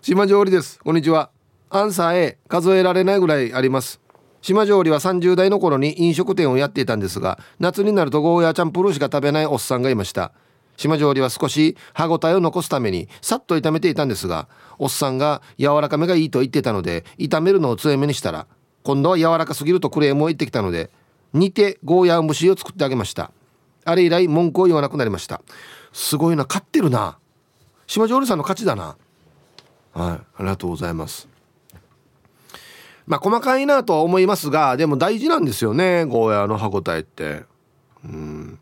[0.03, 0.79] 島上りです。
[0.81, 1.31] こんにちは。
[1.71, 4.01] アンサー A 数えられないぐらいあります。
[4.43, 10.33] 島上りは30代の頃に飲食店をやっていたんですが夏になるとゴーヤチャンプルーしか食べないおっさんがいました。
[10.81, 18.47] 島上りは少し歯ごたえを残すためにさっと炒めていたんですがおっさんが柔らかめがいいと言ってたので炒めるのを強めにしたら
[18.83, 20.89] 今度は柔らかすぎるとクレームを言ってきたので
[21.35, 23.31] 煮てゴーヤー蒸しを作ってあげました。
[23.85, 25.43] あれ以来文句を言わなくなりました。
[25.93, 27.19] すごいな勝ってるな。
[27.87, 28.97] 島上さんの勝ちだな。
[29.93, 31.29] はいありがとうございます。
[33.07, 37.43] まあ細かいなとは思いますがでも大事なんですよねゴーヤーの歯ごたえって。
[38.03, 38.59] うん。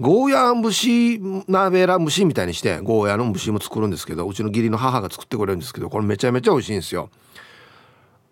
[0.00, 7.10] ゴーヤー蒸し鍋ら蒸しみたいにしてゴーヤーの蒸しも作るんですけどうちの義理の母が作ってくれるんですけどこれめちゃめちゃ美味しいんですよ。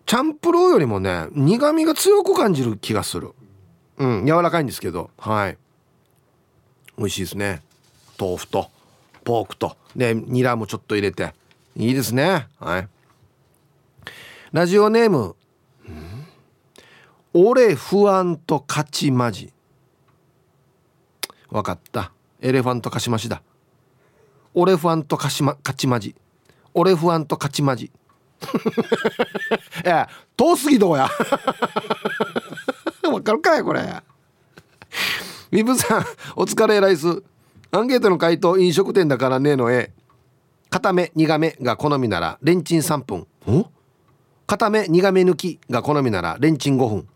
[0.05, 3.31] チャンプルーよりもね苦味が強く感じる気がする。
[3.97, 5.57] うん柔らかいんですけどはい。
[6.97, 7.61] 美味しいですね。
[8.17, 8.69] 豆腐と
[9.25, 9.75] ポークと。
[9.95, 11.33] でニラもちょっと入れて。
[11.75, 12.47] いいですね。
[12.59, 12.87] はい。
[14.53, 15.35] ラジオネーム
[17.33, 19.51] 「俺不安と勝ちまじ」
[21.57, 22.11] わかった。
[22.39, 23.41] エレファントカシマシだ。
[24.53, 26.15] 俺不安と勝ち,、ま、勝ちまじ
[26.73, 27.91] 俺不安と勝ちまじい
[29.83, 31.09] や遠すぎどうや。
[33.11, 33.81] わかるかいこれ。
[35.51, 37.23] ミブさんお疲れライス。
[37.71, 39.91] アンケートの回答飲食店だからねえの絵
[40.69, 43.27] 固め苦めが好みならレンチン3分。
[44.45, 47.07] 固め苦め抜きが好みならレンチン5分。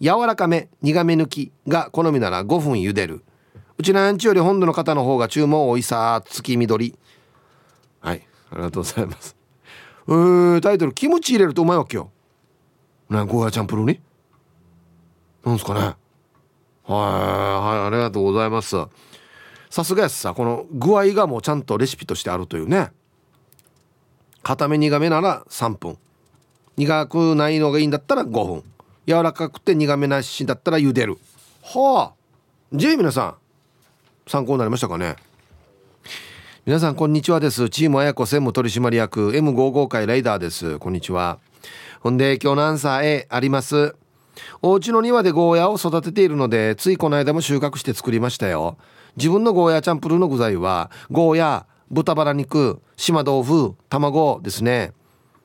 [0.00, 3.24] 柔らかめ苦め抜きが好みなら5分茹でる。
[3.82, 6.96] うちのアンチより本土の方の方が注文多いさ月緑
[8.00, 9.34] はいありがとうございます。
[10.06, 12.12] えー、タイトルキムチ入れるとうまいわけよ。
[13.10, 14.00] ねゴーヤチャンプルーに？
[15.44, 15.80] なんすかね。
[15.80, 15.90] はい
[16.94, 18.76] はいありがとうございます。
[19.68, 22.92] さすがやすさこの具合がもうちゃんとレシピとしてあるというね。
[24.44, 25.98] 固め苦めなら3分。
[26.76, 28.62] 苦くないのがいいんだったら5分。
[29.08, 31.18] 柔らかくて苦めなしだったら茹でる。
[31.64, 32.14] はあ。
[32.72, 33.41] じゃあ皆さん
[34.26, 35.16] 参考になりましたかね？
[36.64, 37.68] 皆さんこんにちはです。
[37.68, 40.78] チーム綾子専務取締役 M55 会ライダーです。
[40.78, 41.38] こんにちは。
[42.00, 43.96] ほんで今日のアンサー A あります。
[44.62, 48.78] お家の庭でゴーヤを育てているのでついこの間も収穫して作りましたよ。
[49.16, 54.92] 自分のゴーヤチャンプルーの具材はゴーヤ豚バラ肉島豆腐卵ですね。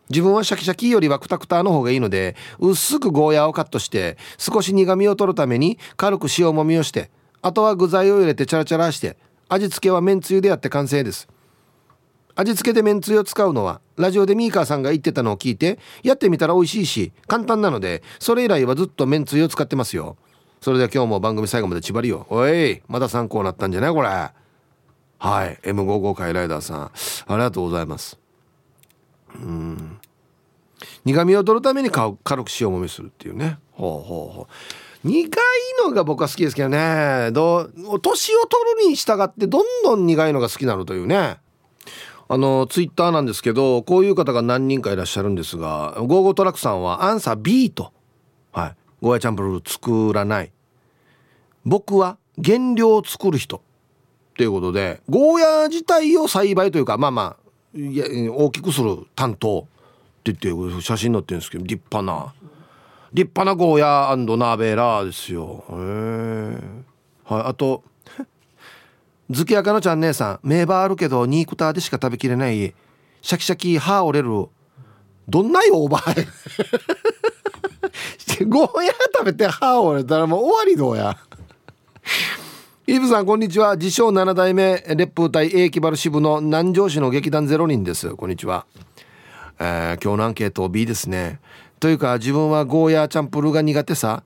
[0.09, 7.09] 自分はシャキシャキよりはクタクタの方がいいので薄くゴーヤをカットして少し苦みを取るために軽く塩もみをして
[7.41, 9.17] あとは具材を入れてチャラチャラして
[9.49, 11.27] 味付けはめんつゆでやって完成です。
[12.35, 20.17] 味付けでめんつゆを使うのはラジオでミーカーさんが言ってたのを聞いてやってみたら美味しいし簡単なのでそれ以来はずっとめんつゆを使ってますよ。
[20.61, 24.07] それでは今日も番組最後まで縛りよおいまだ参考になったんじゃないこれ。
[24.07, 24.33] は
[25.45, 26.81] い M55 回ライダーさん。
[26.83, 26.91] あ
[27.29, 28.19] りがとうございます。
[29.35, 29.99] うん。
[31.05, 33.57] 苦味を取るために軽く塩もみするっていうね。
[33.71, 34.47] ほうほうほう。
[35.07, 35.29] 苦い
[35.85, 37.31] のが僕は好きですけどね。
[37.31, 41.37] どう年を取るに従ってどんどん苦いのが好きなのというね。
[42.29, 47.93] あのツイッターなんですけどこういう方が何人かいらっしゃるんですがゴーゴートラックさんはアンサー B と。
[48.51, 48.75] はい。
[49.01, 50.51] ゴーヤチャンプルー作らない。
[51.65, 53.61] 僕は原料を作る人。
[54.35, 57.37] ということでゴーヤ自体を栽培というかまあま
[57.75, 59.63] あいや大きくする担当っ
[60.23, 62.33] て言って写真載ってるんですけど立派な。
[63.17, 65.63] 立派なゴーヤーナーベラーですよ。
[65.69, 66.59] へえ
[67.25, 67.83] はいあと
[69.33, 72.75] 月明のちゃん姉さん名場あるけどニークターでしか食べきれない
[73.23, 74.45] シャキシャキ歯折れる
[75.27, 76.27] どんなよおばえ
[78.45, 81.17] ゴーヤー食べて歯折れたらもう終わりどうや。
[82.85, 83.77] イブさんこんにちは。
[83.77, 88.15] 自称7代目烈風隊英気原支部の南城市の劇団ゼロ人です。
[88.15, 88.67] こんにちは、
[89.59, 91.39] えー、今日のアンケート B ですね。
[91.79, 94.23] というか自分はゴーヤーチャンプルーが苦手さ。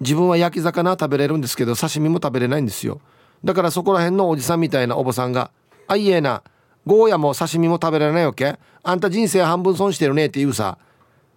[0.00, 3.00] 自分は焼き魚食べれるんですけど刺身も食べれないんですよ。
[3.44, 5.50] だからそこら辺のおじさんみたいなおばさんが
[5.86, 6.42] 「あいえな。
[6.86, 8.58] ゴーヤも刺身も食べられないわけ？
[8.82, 10.78] あんた人生半分損してるね」って言うさ。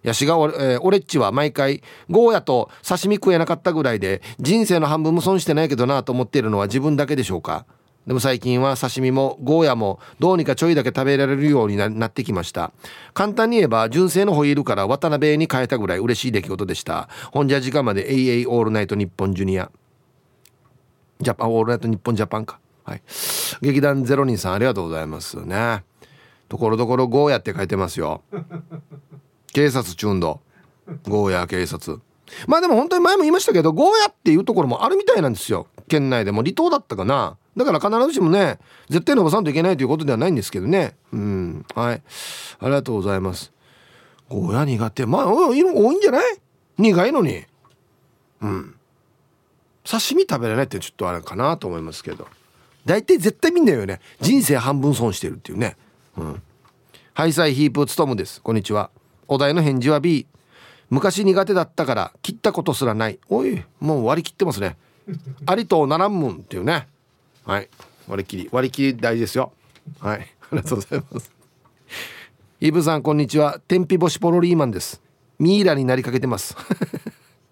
[0.02, 7.66] やしが俺,、えー、俺っちは毎回ゴーヤと刺身食えなかったぐらいで人生の半分も損してないけどなと思っているのは自分だけでしょうか？
[8.06, 12.72] でも最近は刺身もゴーヤもどうにかちょいだけ食べられるようになってきました。
[13.14, 17.08] 簡単に言えば純正のホイールから渡辺に変えたぐらい嬉しい出来事でした。
[17.32, 19.70] 本じゃ時間まで AA オールナイト日本ジュニア。
[21.20, 22.58] ジャパンオールナイト日本ジャパンか。
[22.84, 23.02] はい。
[23.62, 25.82] 劇団ゼロ人さんありがとうございますね。
[26.50, 28.20] ところどころゴーヤって書いてますよ。
[29.54, 30.40] 警察中度
[31.08, 32.00] ゴーヤ警察。
[32.46, 35.68] まあでも本当に前も言いましたけどゴーヤっていうところもあるみたいなんですよ。
[35.88, 37.36] 県内でも離島だったかな。
[37.56, 40.96] だから必ずしもね絶対伸ばさんといけないということではないんですけどね。
[41.12, 41.66] うん。
[41.74, 42.02] はい。
[42.60, 43.52] ありがとうございます。
[44.28, 45.06] ゴーヤ苦手。
[45.06, 46.40] まあ多いんじゃない？
[46.78, 47.44] 苦いのに。
[48.40, 48.74] うん。
[49.84, 52.26] 刺身食べれないってちょっとあれかなと思いますけど。
[52.86, 54.00] 大体絶対みんなよね。
[54.20, 55.76] 人生半分損してるっていうね。
[56.16, 56.42] うん。
[57.12, 58.42] ハイサイヒープツトムです。
[58.42, 58.90] こんにちは。
[59.28, 60.26] お題の返事は B
[60.90, 63.18] 昔苦手だったから切ったことすらない。
[63.28, 64.76] おいもう割り切ってますね。
[65.46, 66.88] ありとならんもんっていうね。
[67.44, 67.68] はい。
[68.08, 68.48] 割り切り。
[68.50, 69.52] 割り切り大事ですよ。
[70.00, 70.18] はい。
[70.52, 71.30] ありがとうございます。
[72.60, 73.60] イブさんこんにちは。
[73.68, 75.02] 天日干しポロリーマンです。
[75.38, 76.56] ミイラになりかけてます。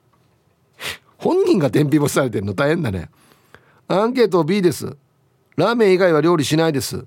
[1.19, 2.55] 本人が天日干しされてるの？
[2.55, 3.11] 大変だね。
[3.89, 4.97] アンケート B です。
[5.57, 7.05] ラーメン以外は料理しないです。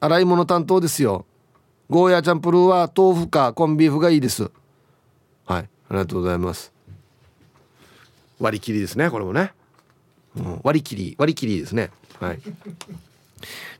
[0.00, 1.26] 洗い物担当ですよ。
[1.88, 4.50] ゴーヤーチャンプルーは豆腐かコンビーフがいいです。
[5.44, 5.62] はい。
[5.62, 6.72] ありがとうございます。
[8.40, 9.52] 割り切りですねこれもね、
[10.36, 11.90] うん、割り切り割り切りですね。
[12.20, 12.40] はい。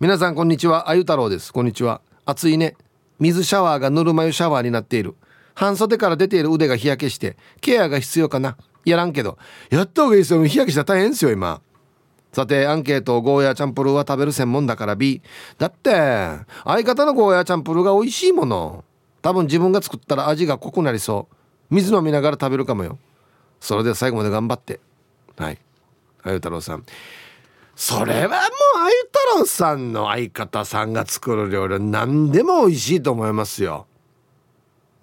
[0.01, 0.89] 皆さんこんにちは。
[0.91, 1.53] あゆ太郎です。
[1.53, 2.01] こんにちは。
[2.25, 2.77] 暑いね。
[3.19, 5.15] 水シャワーがぬるま湯シャワーになっている。
[5.55, 8.57] 半袖から出ている腕が日焼けしてケアが必要かな。
[8.85, 9.39] やらんけど。
[9.71, 10.45] やった方がいいですよ。
[10.45, 11.61] 日焼けしたら大変ですよ今。
[12.33, 15.23] さてアンケートゴーヤーチャンプルーは食べる専門だから B
[15.57, 15.93] だって
[16.65, 18.85] 相方のゴーヤーチャンプルーが美味しいもの。
[19.23, 21.35] 多分自分が作ったら味が濃くなりそう。
[21.75, 22.99] 水飲みながら食べるかもよ。
[23.61, 24.81] それでは最後まで頑張って。
[25.37, 25.59] はい。
[26.25, 26.85] あゆ太郎さん。
[27.77, 33.87] それはもうあゆ太郎さんの相方さんが作る料理は何でも美味しいと思いますよ。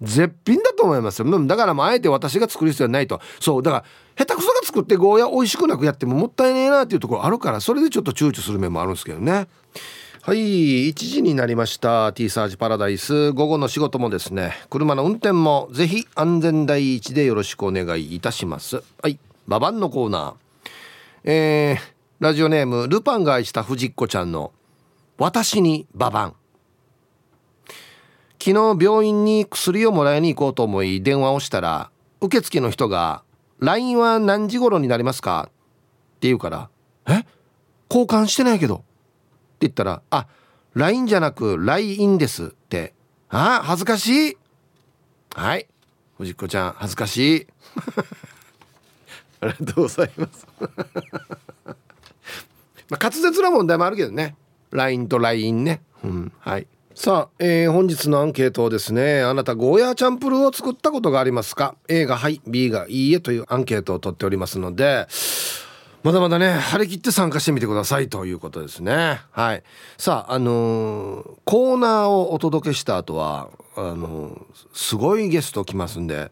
[0.00, 1.46] 絶品だと思いますよ。
[1.46, 3.20] だからもうあえて私が作る必要はないと。
[3.40, 3.84] そうだから
[4.16, 9.46] 下手くそが作ってゴーヤ美味しくなくやってももったいねえなっていうところあるからそれでちょっと躊躇する面もあるんですけどね。
[10.22, 12.12] はい1時になりました。
[12.12, 13.32] T サージパラダイス。
[13.32, 14.54] 午後の仕事もですね。
[14.70, 18.82] 車の運転もぜひ安全第一でよろしくお願いいたします。
[19.02, 20.34] はいババンのコーナー。
[21.24, 24.52] えー、ラジオネームルパンが愛した藤子ちゃんの
[25.18, 26.34] 私にババン。
[28.40, 33.22] 昨日病院に薬をもらいに行こうと思い電話をしたら受付の人が
[33.60, 36.68] LINE は何時頃になりますか?」って言うから
[37.06, 37.24] 「え？
[37.88, 38.84] 交換してないけど」って
[39.60, 40.26] 言ったら「あ
[40.74, 42.94] LINE じゃなく LINE です」って
[43.30, 44.36] 「あ恥ずかしい」
[45.36, 45.68] はい。
[46.18, 47.46] 藤子ちゃん恥ずかしい。
[49.42, 50.46] ありがとうございます。
[52.88, 54.36] まあ滑舌な問題もあるけどね。
[54.70, 55.82] LINE と LINE ね。
[56.04, 56.32] うん。
[56.38, 56.66] はい。
[56.94, 65.06] さあ、えー、本日のアンケートをですねあなたゴーヤーチャンプルーを作ったことがありますか？A がはい B がいいえというアンケートを取っておりますので
[66.02, 69.20] まだまだね張り切って参加してみてくださいということですね。
[69.30, 69.62] はい。
[69.96, 76.30] さああのー、コーナーをお届けした後はあのー、すごいゲスト来ますんで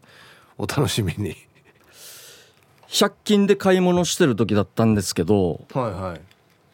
[0.59, 1.35] お楽しみに。
[2.91, 6.21] 100均で買い物してる時だったんですけどはいはい。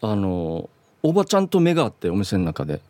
[0.02, 0.70] あの
[1.04, 2.82] おばちゃんと目があってお店の中で。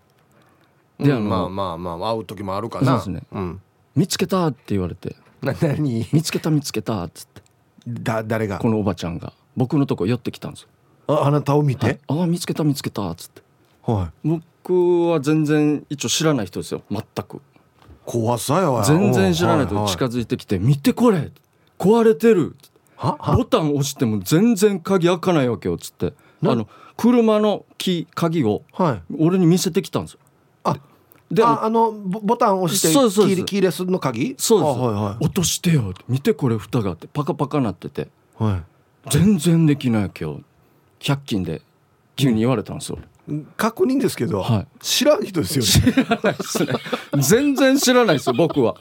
[0.98, 3.00] で、うん、まあまあまあ会う時もあるかな。
[3.02, 3.62] そうですね、うん、
[3.96, 5.16] 見つけたって言われて。
[5.42, 6.08] な何？
[6.12, 7.42] 見つけた見つけたっつって。
[7.86, 8.60] だ誰が？
[8.60, 9.34] このおばちゃんが。
[9.58, 10.68] 僕のとこ寄ってきたんです
[11.08, 13.42] ああなたを見て、はい、ああ見つけた見つけたっつって。
[13.84, 14.30] はい。
[14.63, 16.82] 僕は全然一応知らない人ですよ。
[16.90, 17.42] 全く。
[18.06, 21.30] 怖さよ全然知らない人近づいてきて「見てこれ。
[21.78, 22.56] 壊れてる」
[23.02, 26.14] ボタン押しても全然鍵開かないわけよっつって。
[26.44, 28.64] あの車のキ鍵を
[29.18, 30.20] 俺に見せてきたんですよ。
[31.30, 32.88] でああのボタン押して
[33.44, 34.36] キーレスの鍵？
[34.38, 38.08] そうです、はいはい、落としてよ見てこれ蓋があってパカパカなってて、
[38.38, 38.64] は
[39.08, 40.36] い、全然できない今
[41.02, 41.62] 日100均で
[42.16, 45.94] 急に言われたんですよ、うん、確認ですけど、はい、知らん人ですよね。
[45.94, 46.74] 知らないですね。
[47.20, 48.76] 全然知らないですよ僕は。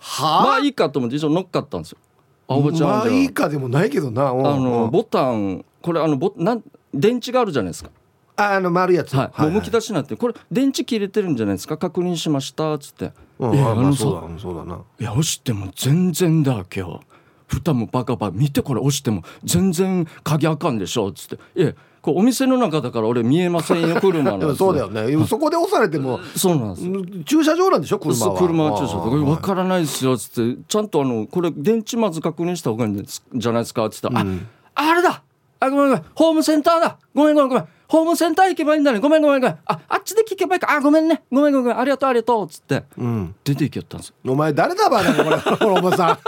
[0.00, 1.98] はまあいいかと思って一応乗っかったんですよ
[2.48, 4.28] あおばちゃんまあいいかでもないけどな。
[4.28, 7.90] あのボタンこれあのボなん電池があるじゃないですか。
[8.36, 11.76] ああの丸いやつ、はい、もうむき出しになってこれ電池切れてるんじゃないですか？
[11.76, 14.80] 確認しましたっつって「うん、いやあのそうだそうだな。
[14.98, 17.00] いや押しても全然だ今日
[17.46, 25.26] 蓋もバカバカ見てこれ押しても全然鍵あかんでしょ」っつって「いやこうお店の中だから俺見えませんよ車の そうだよね。
[25.26, 28.36] そこで押されてもそうなんです駐車場なんでしょ車は。
[28.36, 29.24] 車は駐車場。
[29.24, 30.58] 分からないですよっつって。
[30.66, 35.22] ちゃんとあのこれ電池まず確認した方がいいんじゃないですかっつったら「うん、ああれだ。
[35.60, 36.04] あごめんごめん。
[36.16, 36.98] ホームセンターだ。
[37.14, 37.68] ごめんごめんごめん。
[37.86, 38.98] ホームセンター行けばいいんだね。
[38.98, 39.58] ごめんごめんごめん。
[39.66, 40.72] ああっちで聞けばいいか。
[40.72, 41.22] あごめんね。
[41.30, 42.46] ごめんごめんありがとうありがとう。
[42.46, 45.38] っつって、うん、出て行きよったんですお前誰だばねこれ。
[45.56, 46.18] このおばさん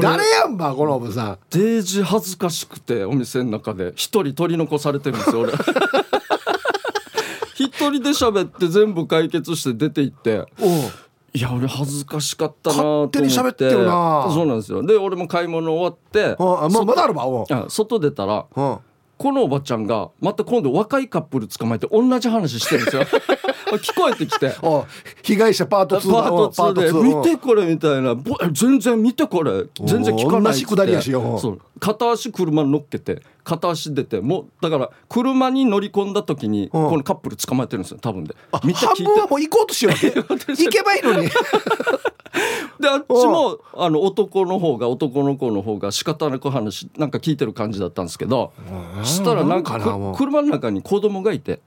[0.00, 1.38] 誰やんばこのおばさん。
[1.50, 3.92] デージ恥ずかしくてお店の中で。
[3.94, 5.52] 一人取り残されてるんですよ俺。
[7.54, 10.46] 一人で喋って全部解決して出て行って。
[11.32, 13.20] いや俺恥ずかしかったなと思って。
[13.20, 14.26] 勝手に喋ってるな。
[14.32, 14.82] そうなんですよ。
[14.82, 16.36] で俺も買い物終わって。
[16.38, 18.46] あ、まあ、まだあるわ外出たら
[19.18, 23.02] このおばちゃんがまた今度若いカップル捕まえて同じ話してるんですよ。
[23.78, 24.52] 聞こえてきて。
[25.22, 27.18] 被害者パート2パート2で。
[27.18, 28.14] 見てこれみたいな。
[28.52, 29.64] 全然見てこれ。
[29.84, 30.54] 全然聞かない
[31.40, 31.60] そう。
[31.80, 37.98] 片足車に乗っけて片足出てもうだから車に乗り込んだ時にこのカップル捕まえてるんですよ。
[38.00, 38.34] 多分で。
[38.64, 41.28] 見て半分はもう行こうとしよう 行けばいいのに
[42.80, 48.52] であっちもあの男の方が男の子の方が仕方なく話なんか聞いてる感じだったんですけど
[49.04, 49.78] したらなんか
[50.16, 51.60] 車の中に子供がいて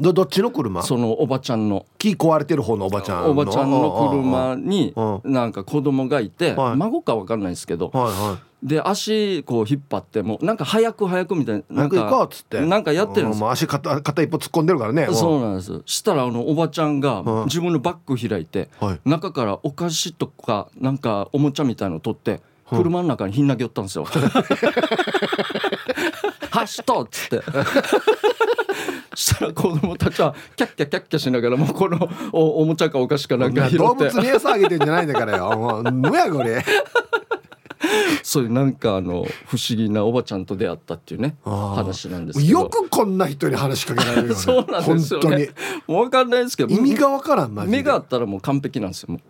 [0.00, 0.82] どどっちの車？
[0.82, 1.86] そのおばちゃんの。
[1.98, 4.92] 木壊れてる方のおばちゃんおばちゃんの車に
[5.24, 12.28] なんか子供がいて、孫か分かんないですけど、はいはい、で足こう引っ張ってもなんか早く早くみたいななんか
[12.60, 18.68] なんかやってるんですよ、足片片一歩突っ込んでるからねそうなんですしたらあのおばちゃんが自分のバッグ開いて、
[19.04, 24.04] 中からお菓子とかなんかおもちゃみたいの取って車の中にひん投げ寄ったんですよ。
[26.66, 27.42] 走っとっつって。
[29.14, 33.78] したら子供たちはキャッキャキャッキャしながらもうこのおおもちゃかお菓子かなんか拾って。
[33.78, 35.82] 動物に餌あげてんじゃないんだからよ。
[35.92, 36.64] むやこれ。
[38.22, 44.34] そういうなんかあの不思議なおばちゃんと出会ったっていうね話なんですよくこんな人に話しかけられるよね。
[44.40, 45.48] そうなんですよ、ね、本当に。
[45.86, 49.12] もう分かんないですけど意味が分からん目があったらもう完璧なんですよ。
[49.12, 49.20] もう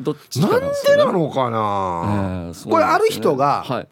[0.00, 3.88] どっちなんでなのかな、えー、これある人が、はい、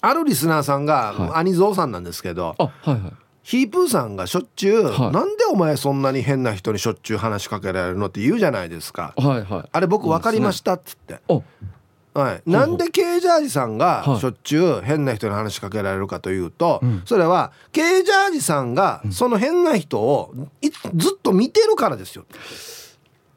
[0.00, 3.00] あるリスナーさんが、はい、兄蔵さんなんですけど、はいはい、
[3.42, 11.20] ヒープーさんがしょっちゅう、はい、なんでお前そんなに変な人にしょっちゅう話しかけられるのって言うじゃないですか、はいはい、あれ僕分かりましたっつって、
[12.14, 20.34] はい、なんで K ジャージさんがしょっちゅう変な人に話しかけられるかというと、はい、それは K ジャージさんがその変な人を
[20.94, 22.24] ずっと見てるからですよ。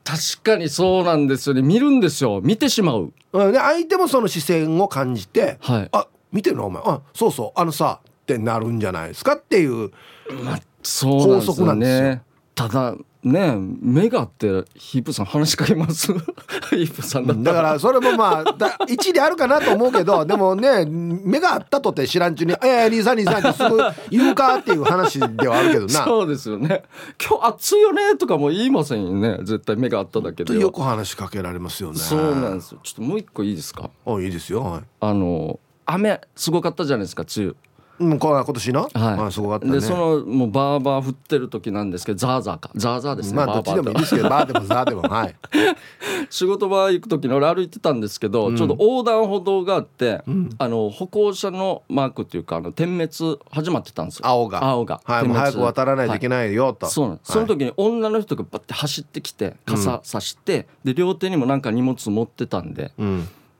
[0.04, 1.62] 確かにそうなんですよね。
[1.62, 2.42] 見るんですよ。
[2.44, 3.14] 見てしまう。
[3.32, 6.66] で相手もその視線を感じて「はい、あ見てるの？
[6.66, 6.84] お前。
[6.86, 7.60] あそうそう。
[7.60, 9.92] あのさってなるんじゃないですかっていう、
[10.44, 12.10] まあ、法則なんですよ。
[12.10, 12.24] ね、
[12.56, 16.12] ただね目があってヒープさん話しかけます？
[16.72, 23.78] ヒープさんだだからそれもまあだ一理あるかなと思うけどでもね目があったとって知らんちゅうに「ええー、兄さん兄さん」ってすぐ
[24.10, 26.04] 言うかっていう話ではあるけどな。
[26.04, 26.84] そうですよね
[27.26, 29.38] 「今日暑いよね」とかも言いませんよね。
[29.44, 32.00] 絶対目があっただけでよく話しかけられますよね。
[32.00, 32.80] そうなんですよ。
[32.84, 33.90] ちょっともう一個いいですか？
[34.06, 37.56] あいいですよ、はい、あの雨すごかったじゃないですか梅雨。
[38.00, 45.36] うん、今年の、はい、すごかった、ね、でそのもうバーバー降ってる時なんですけどザーザーかザーザーですねまあどっちでもいいですけどバーでも ザーでもはい。
[46.30, 54.26] 仕事場行く時に俺歩いてたんですけど、うん、ちょうど横断歩道があって、うん、あの歩行者のマークっていうかあの点滅始まってたんですよ。
[54.26, 54.64] 青が。
[54.64, 55.02] 青が。
[55.04, 62.92] はいもう早く渡らないといけないよと、はい、そうなんその時に女の人がバッて走ってきて傘さして、で両手にもなんか荷物持ってたんで、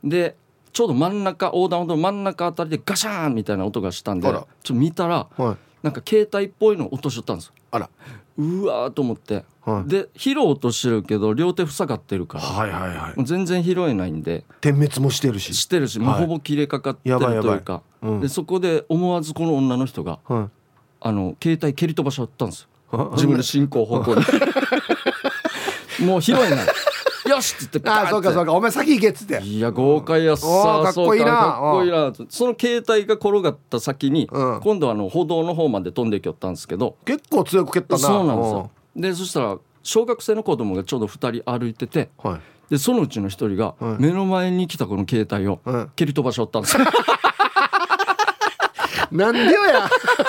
[0.04, 0.36] で
[0.74, 7.90] ちょうど真ん中横断歩道真ん中あたりでガシャーンみたいな音がしたんでちょっと見たら、はい、なんか携帯っぽいの落としちゃったんですあら。
[8.36, 15.54] うわーと思って、はい、で拾おうとしてるけど両手塞がってるから、はいはいはい、全然拾えないんで点滅もしてるし。
[15.54, 20.58] してるし、もうほぼ切れかかってるというか、うん、でそこで思わずこの女の人が、はい、
[21.02, 23.12] あの携帯蹴り飛ばしちゃったんですよ。
[23.14, 24.24] 自分の進行方向に。
[26.08, 26.66] もう拾えない
[27.30, 28.54] よしっつってあそうかそうか。
[28.54, 29.42] お前先行けっつって。
[29.42, 31.32] いや豪快やっさかっこいいな。
[31.32, 38.00] かっこいいなその携帯が転がった先に、うん、今度はあの歩道の方まで飛んでいきよったんですけど結構強く蹴ったな。
[38.00, 38.72] そうなんですよ。
[38.96, 42.40] でそしたら小学生の子供がちょうど2人歩いてて、はい、
[42.72, 45.60] でそのうちの1人が目の前に来たこの携帯を
[45.96, 46.86] 蹴り飛ばしおったんですよ、
[49.12, 49.90] なんでよや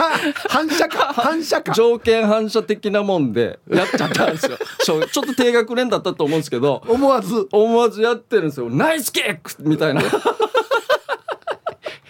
[0.48, 1.12] 反射か。
[1.12, 1.72] 反射か。
[1.72, 4.58] 条件反射的なもんでやっちゃったんですよ。
[4.80, 7.48] ちょっと低学年だったと思うんですけど思わず。
[7.52, 8.70] 思わずやってるんですよ。
[8.70, 10.02] ナイスキックみたいな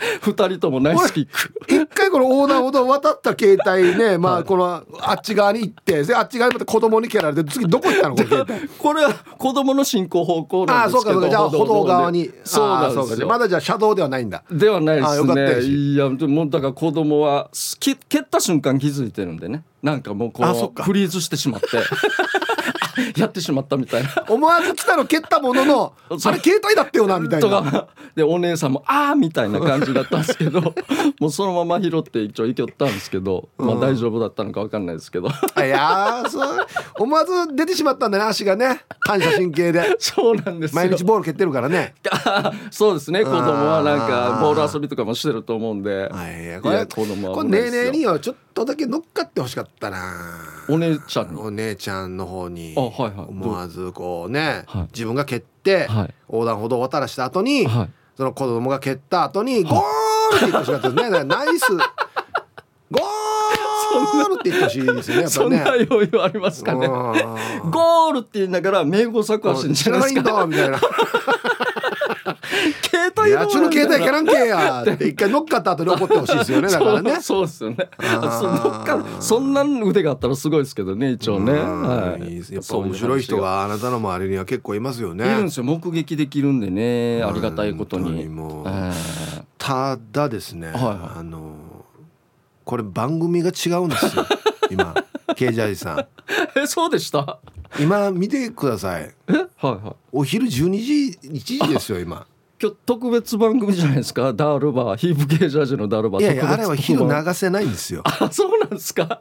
[0.22, 1.74] 二人ともナイスキック。
[1.74, 8.16] 一回この横断歩道渡った携帯ね まあこのあっち側に行ってあっち側にまた子供に蹴られて次どこ行ったの？
[8.16, 8.44] これ
[8.78, 11.28] これは子供の進行方向なんですけどあそうかそうか。
[11.30, 12.30] じゃあ歩道側に。
[12.44, 13.26] そうなんですよ。
[13.26, 14.42] まだじゃあ車道ではないんだ。
[14.50, 15.60] ではないですね。
[15.62, 17.48] いやもうだから子供は
[17.78, 17.96] 蹴っ
[18.30, 21.66] た瞬間気づいてるんでねなんかもうこうフリーズしてしまって。
[23.16, 24.24] やってしまったみたいな。
[24.28, 27.88] 思わず来たの蹴ったもののあれ携帯だったよなみたいな。
[28.14, 30.60] でお姉さんもああみたいな感じだったんですけど。
[31.20, 35.28] もうそのまま拾って一応行きよったんですけど、まあ大丈夫だったのか分かんないですけど。
[35.28, 36.66] いやそう。
[36.98, 38.80] 思わず出てしまったんだね足がね。
[39.00, 39.96] 反射神経で。
[39.98, 41.94] そうなんです毎日ボール蹴ってるからね。
[42.70, 43.24] そうですね。
[43.24, 46.10] 子供はなんかボール遊びとかもしてると思うんで。
[46.40, 50.14] いや子供はこれねえねえにはちょっとだけ乗っかってほしかったな。
[50.68, 59.80] お姉ちゃんお姉ちゃんの方にあ、はいはい、思わずこうね、はい、自分が蹴って、はい、横断歩道を渡らした後に、はい、その子供が蹴った後に、ゴー
[60.32, 61.24] ルって言ってほしかったですね。
[61.24, 61.66] ナイス。
[62.90, 65.26] ゴールって言ってほしいですね。
[65.26, 66.86] そんな余裕ありますかね。
[66.88, 70.46] ゴールって言いながら名簿作はしんじゃないですか。
[70.46, 70.80] みたいな。
[73.14, 74.82] 携帯いやちの携帯キャランけや。
[74.82, 77.20] って一回乗っかった後に怒ってほしいですよね だからね。
[77.20, 77.90] そうですよね。
[78.00, 85.26] そのかそんな腕があったらすごいですけどね一応ね、はい、やっぱ面白い人があなたの周りには結構いますよね。
[85.26, 87.22] いるんですよ目撃できるんでね。
[87.22, 88.28] ありがたいことに。
[89.58, 91.54] ただですね、あの
[92.64, 94.24] これ番組が違うんですよ。
[94.70, 94.94] 今
[95.36, 96.06] ケージャージさん。
[96.56, 97.38] えそうでした？
[97.78, 99.14] 今見てください。
[99.28, 99.32] え？
[99.32, 99.94] はいはい。
[100.12, 102.26] お昼12時1時ですよ今
[102.62, 104.32] 今日特別番組じゃないですか？
[104.34, 106.22] ダールバーヒープゲージャージのダールバー。
[106.22, 108.02] いやいやあれは昼流せないんですよ。
[108.04, 109.20] あそうなんですか？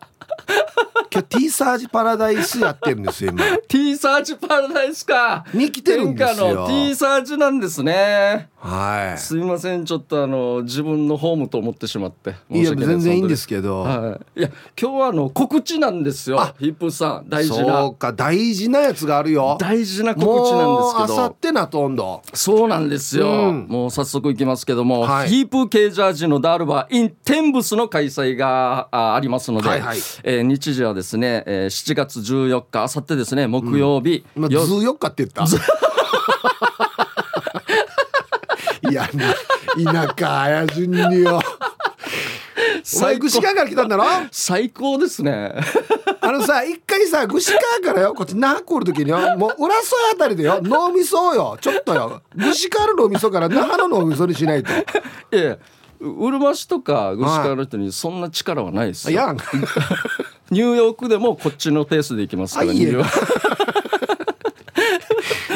[1.11, 3.43] 今日 T サージパラダイスやってるんですよ今。
[3.67, 5.45] T サージパラダイスか。
[5.53, 6.53] に来てるんですよ。
[6.53, 8.49] の T サージなんですね。
[8.57, 9.17] はい。
[9.17, 12.35] すみませんちょっとあの自分のホームと思ってしまって。
[12.49, 12.63] い。
[12.63, 17.29] や全然いいんですけど、はい、いや今日はあの告知なんですよヒップさん。
[17.29, 17.81] 大事な。
[17.81, 19.57] そうか大事なやつがあるよ。
[19.59, 21.03] 大事な告知なんですけど。
[21.03, 35.45] あさってなとんどそうなんですよ、うん、もう早速いきますけども、はい、ヒープケージャージのダールバーインテンブスの開催があありますので、はいはい、えー、日時はですね、えー、7月14日あさってですね木曜日、うん、今14日って言った。
[38.89, 41.41] いや田舎あやじんによ。
[42.97, 44.03] お前串川から来たんだろ？
[44.31, 45.53] 最高ですね。
[46.21, 54.71] あのさ一回さ串川からよこっち那覇来る時によもう浦添あたりでよ脳みそよちょっとよ串川の脳みそから那覇の脳みそにしないと。
[55.35, 55.57] いや
[55.99, 59.37] うるま市とか串川の人にそんな力はないですよ、はい、
[60.51, 62.71] ニューヨークでもこっちのペースで行きますから、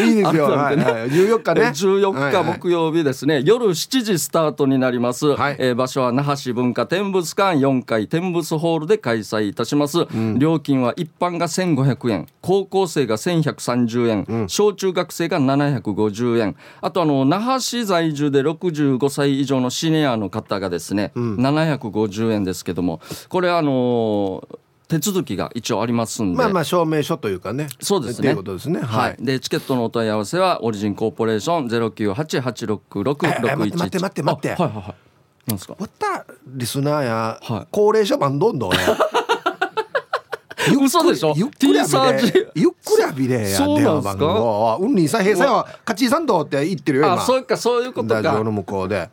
[0.03, 0.43] いいですよ。
[0.45, 1.61] はいはい、14日ね。
[1.61, 5.25] 14日木曜日ですね、はいはい、夜7時スタートになります。
[5.25, 7.63] はい、えー、場所は那覇市文化展物館。
[7.63, 10.01] 4階展物ホールで開催いたします。
[10.01, 16.55] うん、料金は一般が1500円、高校生が1130円、うん、小中学生が750円。
[16.81, 24.62] あとあの那覇市在住で65歳以上のシニアの方がですね、うん、750円ですけども、これあのー
[24.93, 26.37] 手続きが一応ありますんで。
[26.37, 27.67] まあまあ証明書というかね。
[27.81, 28.29] そうですね。
[28.29, 28.79] いうことですね。
[28.79, 33.75] はい、でチケットのお問い合わせはオリジンコーポレーションゼロ九八八六六六一。
[33.75, 34.95] 待って待って待ってはいはいはい。
[35.47, 35.75] なんですか？
[35.79, 38.71] わったリスナーや、はい、高齢者版どんどん
[40.81, 41.33] 嘘でしょ？
[41.35, 42.47] ゆっくりサージ。
[42.55, 47.15] ゆっくりビレや電話番号うんにさ平さは勝ちさんどって言ってるよ今。
[47.15, 48.21] あそうかそういうことか。
[48.21, 49.09] ラジオの向こうで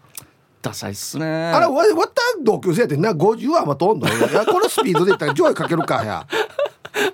[0.62, 1.26] ダサいっすね。
[1.26, 3.12] あれわわった同級生ってな。
[3.12, 6.26] 50はまとんどいやこのスピードでいったら上位かけるかや。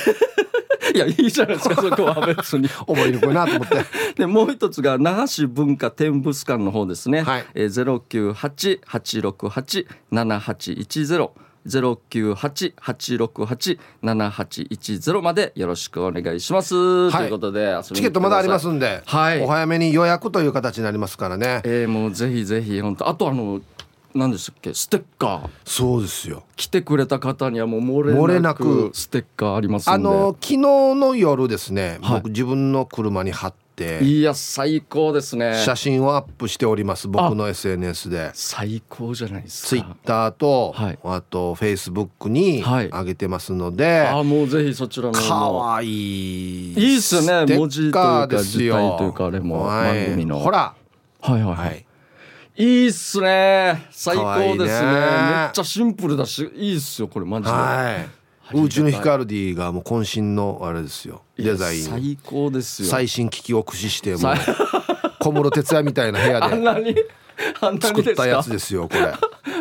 [0.94, 1.76] いやいいじゃないですか。
[1.76, 2.68] そこは別に。
[2.86, 3.84] 思いにくいなと思って。
[4.16, 7.46] でもう一つが那覇市文化展物館の方ですね、はい。
[7.54, 8.00] えー、
[10.12, 11.34] 098-868-7810ゼロ。
[12.10, 21.62] 九八八六八七八一ゼロまでよろしくお願いします、はい、ということでチケットまだありますんで、はい、お早めに予約という形になりますからね。
[21.64, 23.62] えー、もうぜひぜひ本当あとあの
[24.14, 24.72] 何でしたっけ？
[24.72, 25.50] ステッカー。
[25.64, 26.44] そうですよ。
[26.54, 34.04] 来てくれた方にはもう漏れなくステッカーありますあの昨日の夜ですね、はい、僕自分の車に貼って。
[34.04, 35.60] いや最高ですね。
[35.64, 38.30] 写真をアップしております僕の SNS で。
[38.32, 39.68] 最高じゃないですか。
[39.70, 45.12] ツイッターと、はい、あとフェイスブックに上げてますので、はい、あもうぜひそちらの。
[45.14, 50.38] かわいいいいっすね文字というか字体というかあれも番組の。
[50.38, 50.72] ほら。
[51.20, 51.84] はいはい、はい
[52.56, 53.86] いいっすね。
[53.90, 57.50] 最高ですね、ね、めっちゃシンプルだしいいっすよこれマジで。
[57.50, 58.06] は
[58.52, 58.56] い。
[58.56, 61.22] 宇宙のヒカルディがもう渾身のあれですよ。
[61.36, 61.82] デザイン。
[61.82, 62.88] 最高ですよ。
[62.88, 64.34] 最新機器を駆使してもう
[65.18, 66.40] 小室哲哉みたいな部屋
[66.82, 67.06] で
[67.80, 69.14] 作ったやつですよこれ。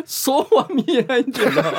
[0.04, 1.72] そうは見えないんだよな下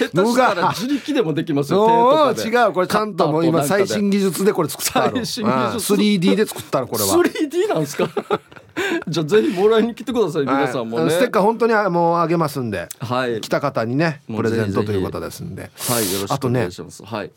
[0.00, 2.72] 手したら自力でもできますよ違う。
[2.72, 5.16] これちゃんともう今最新技術でこれ作ったの。
[5.16, 5.94] 最新技術。
[5.94, 7.10] 3D で作ったのこれは。
[7.10, 8.08] 3D なんですか？
[9.08, 11.10] じゃあぜひもらいに来てください、皆さんもね。
[11.10, 15.70] ステッカー本当にもうあげますんで、はい、来た方にねプレゼントということですんで。
[15.88, 17.30] はいよろしくお願いします、ね、はい。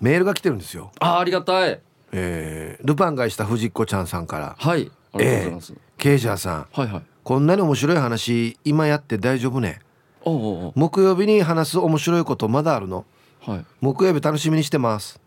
[0.00, 0.92] メールが来てるんですよ。
[1.00, 1.80] あありがたい。
[2.12, 4.56] えー、ルパンがした藤子ちゃんさんから。
[4.58, 6.66] はいありがとうございます、えー、ケイジャーさん。
[6.72, 7.02] はいはい。
[7.22, 9.80] こんなに面白い話今やって大丈夫ね。
[10.74, 13.04] 木曜日に話す面白いことまだあるの、
[13.40, 15.20] はい、木曜日楽しみにしてます、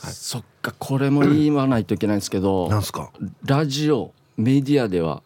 [0.00, 2.68] はい、そっかこれも言わないといけないんですけど。
[2.68, 3.10] なんすか？
[3.44, 5.22] ラジオメディアでは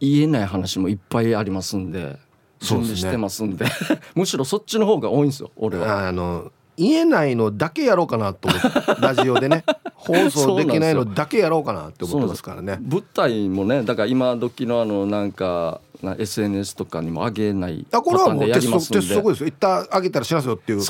[0.00, 2.18] 言えない話もいっぱいありますんで
[2.60, 3.70] 準備してますんで、ね、
[4.14, 6.08] むしろそっちの方が多いんですよ俺は。
[6.08, 8.68] あの言えないのだけやろうかなと思って
[9.02, 9.64] ラジオでね。
[9.94, 12.78] 放送できないのだけやろうかなって思ってますからね。
[12.80, 19.12] 舞台もねだから今時のあのなんかな SNS とかにも上げないあこれはもう鉄則です
[19.42, 19.48] よ。
[19.48, 20.80] 一旦上げたらしますよっていう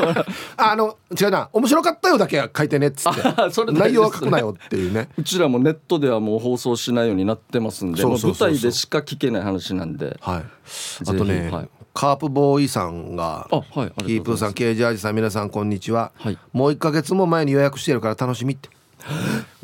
[0.56, 1.48] あの違うな。
[1.52, 3.22] 面白かったよだけ書いてねっつって。
[3.72, 5.08] 内容は書くなよっていうね。
[5.16, 10.44] うちらもネットではもう放送しないようになってますんで舞台でしか聞けない話なんで、はい、
[11.02, 18.68] あとね、はい、カープボーイさんがあ、はい、キープーさんケージャージさん皆さんこんにちは、はい、もう1か月も前に予約してるから楽しみって。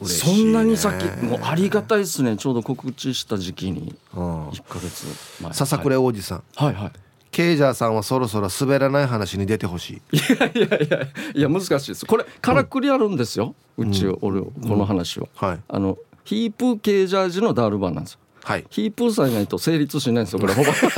[0.03, 2.37] そんなに先もうありがたいですね。
[2.37, 5.07] ちょうど告知した時期に1か月
[5.41, 5.53] 前。
[5.53, 6.43] 笹倉王子さん。
[6.57, 6.93] はいはい
[7.39, 10.17] ケイジャーさんはそろそろ滑らない話に出てほしい。
[10.17, 12.05] いやいやいやいや難しいです。
[12.05, 15.49] これからくりあるんですよ、うん、うち俺この話は、うん。
[15.49, 20.55] はい、あのヒープーケージャージのダールバーなんですよ、はい、ヒープーさんいないと成立しないんですよこれ。
[20.55, 20.91] ほ ぼヒッ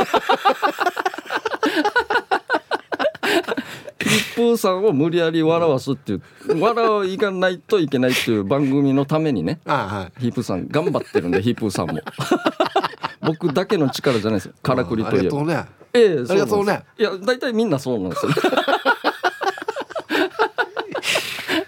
[4.34, 6.22] プーさんを無理やり笑わすっていう
[6.58, 12.00] 笑いがないといけないっていう番組のためにね、はい、ヒープーさん頑張ってるんでヒープーさんも
[13.22, 14.54] 僕だけの力じゃないですよ。
[14.62, 16.84] からくりといえば、ね、ええありがとうね。
[16.98, 18.32] いや大体みんなそうなんですよ。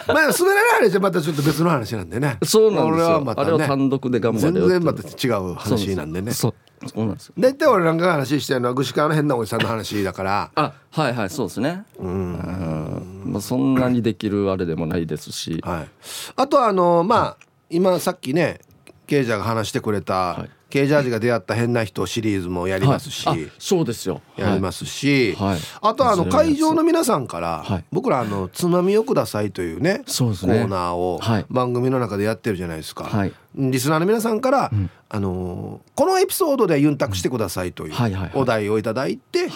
[0.09, 2.39] まあ滑らない話はまたちょっと別の話なんでね。
[2.43, 6.33] そうなんですよ、ね、あれは単独で頑張る全然また違う話なんでね。
[6.33, 6.55] そう
[6.89, 7.35] そうなんですよ。
[7.39, 11.85] 大体俺なんか話してるのは具志川の変なおじさんの話だからあはいはいそうですね。
[11.99, 13.23] うん。
[13.27, 15.89] まあそんなにできるあれでもないですし、はい、
[16.37, 17.37] あとはあのまあ
[17.71, 18.61] 今さっきね
[19.07, 24.23] 刑事が話してくれた、はいケージャージが出会った変な人シリーズもやりますし、はい、そうですよ。
[24.39, 30.03] やりますし、はい、あとあの会場の皆さんから、僕らあの「つまみをください」というね
[30.47, 30.55] ね。
[30.55, 31.21] コーナーを
[31.51, 33.11] 番組の中でやってるじゃないですか、
[33.55, 37.95] リスナーの皆さんから、うん、あのこのエピソードでユンタクしてくださいという
[38.33, 39.51] お題をいただいて、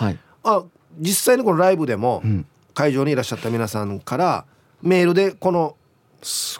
[0.44, 0.64] あ
[0.98, 2.22] 実際のこのライブでも
[2.74, 4.44] 会場にいらっしゃった皆さんから
[4.82, 5.76] メールでこの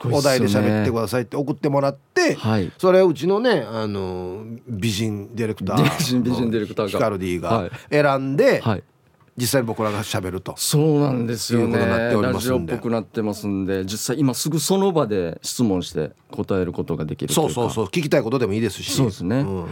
[0.04, 5.82] お題で喋ってくださいって送ってもらって、はい、それをうちのねあの美人ディレクター
[6.22, 8.82] 美人ディレクターヒカルディが選んで、はい、
[9.36, 10.54] 実際僕らが喋ると。
[10.56, 11.78] そうなんですよね。
[11.78, 17.84] ラジオっぽくなってますんで実際今すぐその場で質問して答えることができるそうそうそう。
[17.86, 18.92] 聞きたいことでもいいですし。
[18.92, 19.66] そうですね、うん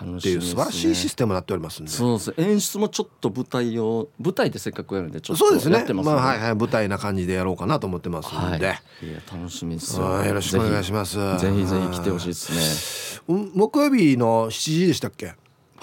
[0.00, 1.90] 楽しい、ね、素晴らしいシステムになっておりますんで。
[1.90, 2.34] そうです。
[2.36, 5.84] 演出もちょっと舞台を舞台でせっかくやるんでちょっとそうですね。
[5.94, 10.24] まあはいはい舞台な感じでやろうかなと思ってますんで、はい、いや楽しみですよ。
[10.24, 11.16] よろしくお願いします。
[11.38, 13.28] ぜひぜひ来てほしいですね。
[13.54, 15.34] 木曜日の7時でしたっけ？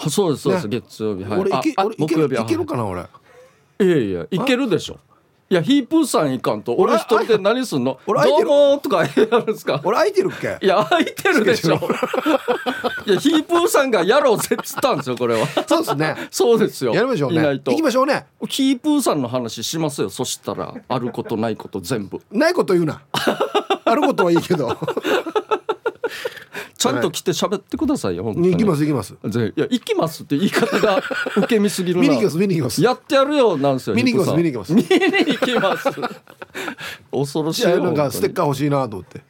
[0.08, 1.24] そうですそうです、ね、月曜日。
[1.24, 1.40] はい。
[1.40, 1.74] 俺いけ
[2.16, 2.44] 俺い。
[2.46, 3.02] けるかな俺。
[3.80, 5.00] いやいやいけるでしょ
[5.52, 7.98] いやヒープーさんいかんと俺一人で何すんの？
[8.06, 9.82] どうもとかやるんですか？
[9.84, 10.56] 俺空いてるっけ？
[10.64, 11.74] いや空いてるでしょ。
[13.06, 15.46] いやヒープーさんがやろうぜっつったんですよこれは。
[15.68, 16.16] そうですね。
[16.32, 16.94] そうですよ。
[16.94, 17.42] やりましょうね。
[17.66, 18.24] 行きましょうね。
[18.48, 20.72] ヒープーさんの話しますよそしたら。
[20.88, 22.18] あることないこと全部。
[22.30, 23.02] ないこと言うな。
[23.84, 24.74] あることはいいけど
[26.76, 29.14] ちゃんと来て喋ってくださいよ、行きます行きます。
[29.14, 31.02] いや行きますって言い方が
[31.36, 32.82] 受け身すぎる見に行きます見に行きます。
[32.82, 34.74] やってやるよなんですよ見に行きます見に行きます。
[34.74, 35.88] 見に行きます。
[37.10, 39.22] 恐ろしいいなんかステッカー欲しいなと思って。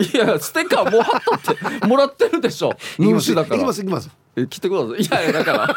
[0.00, 1.06] いやステッカーもらっ
[1.42, 2.72] たってもらってるでしょ。
[2.98, 3.56] 主だから。
[3.56, 4.10] 行きます行きます。
[4.36, 5.02] え来てください。
[5.02, 5.76] いやいやだから。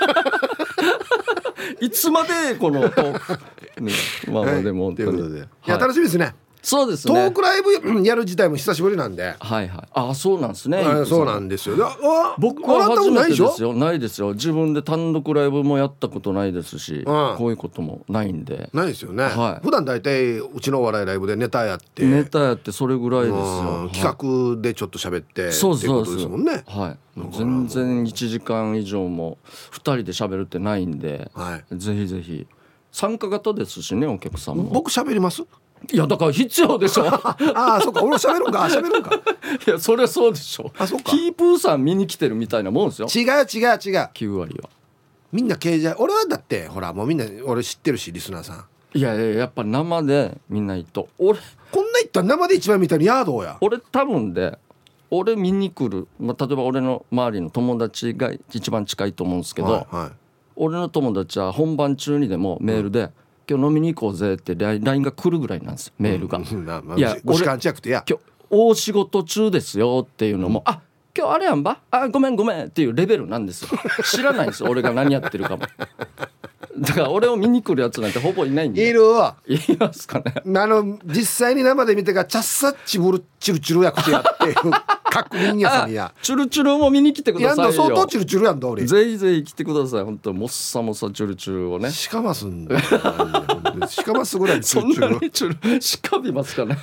[1.82, 3.92] いつまでこのトーク、ね、
[4.32, 6.34] まあまあでも、ということで、い、や楽しみですね
[6.68, 7.14] そうですね。
[7.14, 9.36] トークライブやる自体も久しぶりなんで。
[9.40, 9.88] はいはい。
[9.94, 10.84] あそうなんですね。
[11.06, 11.78] そうなんですよ。
[12.38, 13.74] 僕は初めてですよ。
[13.74, 14.34] ないですよ。
[14.34, 18.70] 自分で単独ライブもやったことないですし、こういうこともないんで。
[18.74, 22.04] ないですよね、はい、普段大体うちのお笑いライブでネタやって。
[22.04, 26.66] ネタやってそれぐらいですよ、企画でちょっと喋ってそうそうですもんね。
[26.68, 26.98] はい。
[27.32, 29.38] 全然1時間以上も
[29.72, 32.46] 2人で喋るってないんで、はい、ぜひぜひ。
[32.90, 35.44] 参加型ですしねお客さんも僕喋ります？
[35.92, 37.06] いやだから必要でしょ。
[37.08, 38.60] ああそっか俺喋るんか。
[38.70, 39.12] 喋るんか。
[39.16, 40.72] いやそりゃそうでしょ。
[40.78, 41.12] あそっか。
[41.12, 43.08] キープーさん見に来てるみたいなもんですよ。
[43.14, 43.78] 違う違う違う。
[44.14, 44.70] 9割は。
[45.32, 48.66] みんな刑事俺はだってほらもうみんな俺知ってるしリスナーさん。
[48.98, 51.10] いやいややっぱ生で見ないと。
[51.18, 51.40] 俺
[51.72, 53.58] こんな言ったら生で一番見たらヤードや。
[53.62, 54.58] 俺多分で
[55.10, 60.12] 俺見に来る、まあ、例えば俺の周りの友達が一番近いと思うんですけど、はいはい、
[60.58, 63.10] 俺の友達は本番中にでもメールで、うん
[63.50, 66.40] 今日飲みに行こうぜって LINE が来るぐらいなんですメールが。
[66.98, 68.18] いや俺今日
[68.50, 70.82] 大仕事中ですよっていうのも、うん、あ
[71.18, 71.80] 今日あれやんば？
[71.90, 73.70] あごめんごめんっていうレベルなんですよ。
[74.04, 75.64] 知らないんですよ俺が何やってるかも。
[76.80, 78.88] だから俺を見に来るやつなんてほぼいないんで。
[78.88, 79.38] いるわ。
[79.48, 80.36] いますかね。
[80.36, 84.54] あの実際に生で見てからチャッサッチブルチルチル役ってやって
[85.24, 86.14] 確認やさにや。
[86.22, 87.72] チュルチュルも見に来てくださいよ。
[87.74, 88.86] 相当チュルチュルやんだ俺。
[88.86, 90.04] ぜひぜひ来てください。
[90.04, 91.92] 本当もっさもさチュルチュルをね。
[91.92, 92.80] しかますんだ
[93.88, 96.78] しかますぐらいチュルチュルチュルしかびますかね。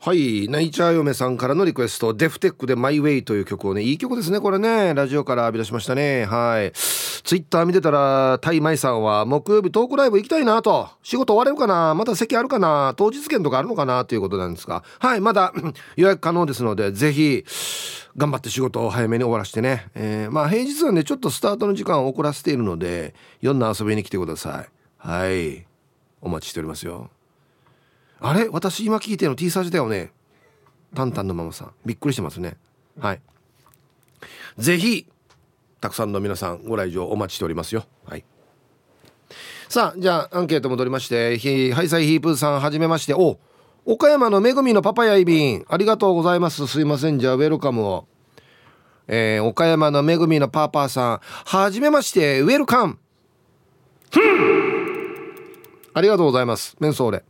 [0.00, 4.94] はいナイチャー嫁さんからのリクエストデフテックでマイウェイという曲をねいい曲ですねこれね。
[4.94, 6.24] ラジオから浴び出しましたね。
[6.24, 6.72] はい。
[6.72, 10.88] ツイッター見てたらタイマイさんは木曜日トークライブ行きたいなと。
[11.02, 11.96] 仕事終われるかな？
[11.96, 12.94] まだ席あるかな？
[12.96, 14.04] 当日券とかあるのかな？
[14.04, 14.84] ということなんですが。
[15.00, 15.20] はい。
[15.20, 15.52] まだ
[15.96, 17.44] 予約可能ですのでぜひ
[18.16, 24.68] 頑張って仕事を早めに終わらしてね、えー、まあ平日はねちょっとスタートの時間を遅らせているので夜な遊びに来てください。
[24.96, 25.66] はい。
[26.22, 27.10] お待ちしておりますよ。
[28.20, 28.48] あれ？
[28.48, 30.12] 私今聞いてるの T サージだよね。
[30.94, 31.72] タンタンのママさん。
[31.84, 32.56] びっくりしてますね。
[32.98, 33.20] はい。
[34.56, 35.06] ぜひ
[35.80, 37.84] たくさんの皆さんご来場お待ちしておりますよ。
[38.06, 38.24] はい。
[39.68, 41.38] さあじゃあアンケート戻りまして
[41.74, 43.14] ハイサイヒープーさんはじめまして。
[43.14, 43.38] お
[43.84, 45.64] 岡山のめぐみのパパやいびん。
[45.68, 46.66] ありがとうございます。
[46.66, 47.18] すいません。
[47.18, 48.06] じゃあウェルカムを。
[49.06, 51.20] えー、岡山のめぐみのパパさん。
[51.22, 52.98] はじめましてウェルカム。
[55.94, 56.76] ありがとうございます。
[56.80, 57.24] メンソーレ。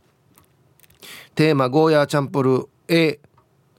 [1.39, 3.17] テーマゴーヤーチャンプル A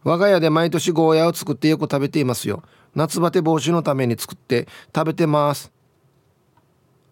[0.03, 2.63] 我が家で毎年ゴーヤーを作ってよく食べていますよ。
[2.95, 5.71] 夏バテ防止のために作って食べてます。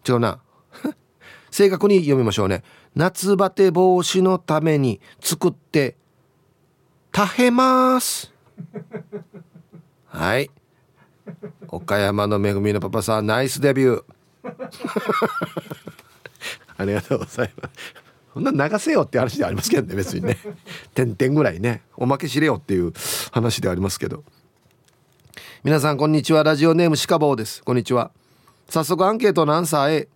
[0.09, 0.41] 違うな。
[1.51, 2.63] 正確に読みましょうね。
[2.95, 5.95] 夏バテ防止のために作って
[7.15, 8.33] 食べます。
[10.09, 10.49] はい。
[11.67, 14.03] 岡山のめぐみのパパさんナイスデビュー。
[16.75, 17.98] ありがとうございます。
[18.33, 20.37] そんな流せよって話でありますけどね別にね。
[20.93, 21.81] 点々ぐらいね。
[21.97, 22.93] おまけしれよっていう
[23.31, 24.23] 話でありますけど。
[25.63, 26.43] 皆さんこんにちは。
[26.43, 27.63] ラジオネームシカボーです。
[27.63, 28.11] こんにちは。
[28.69, 30.07] 早速アンケートのアンサー A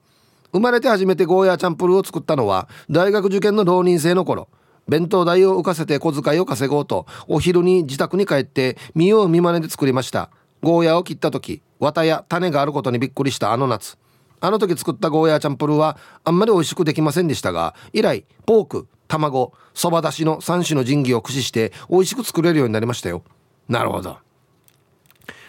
[0.51, 4.47] 生まれて初めてゴーヤーチャンプルーを作ったのは大学受験の浪人生の頃。
[4.87, 10.29] 弁当代を浮かせて小遣いを稼ごうとお昼に自宅に帰って見よう見まねで作りました。
[10.61, 13.97] ゴーヤーを切った時綿や種があることにびっくりしたあの夏
[14.43, 23.23] あの時作ったゴーヤーチャンプルーはあんまり美味しくできませんでしたが以来ポーク卵そばだしの3種の神器を駆使して美味しく作れるようになりましたよ。
[23.69, 24.17] なるほど。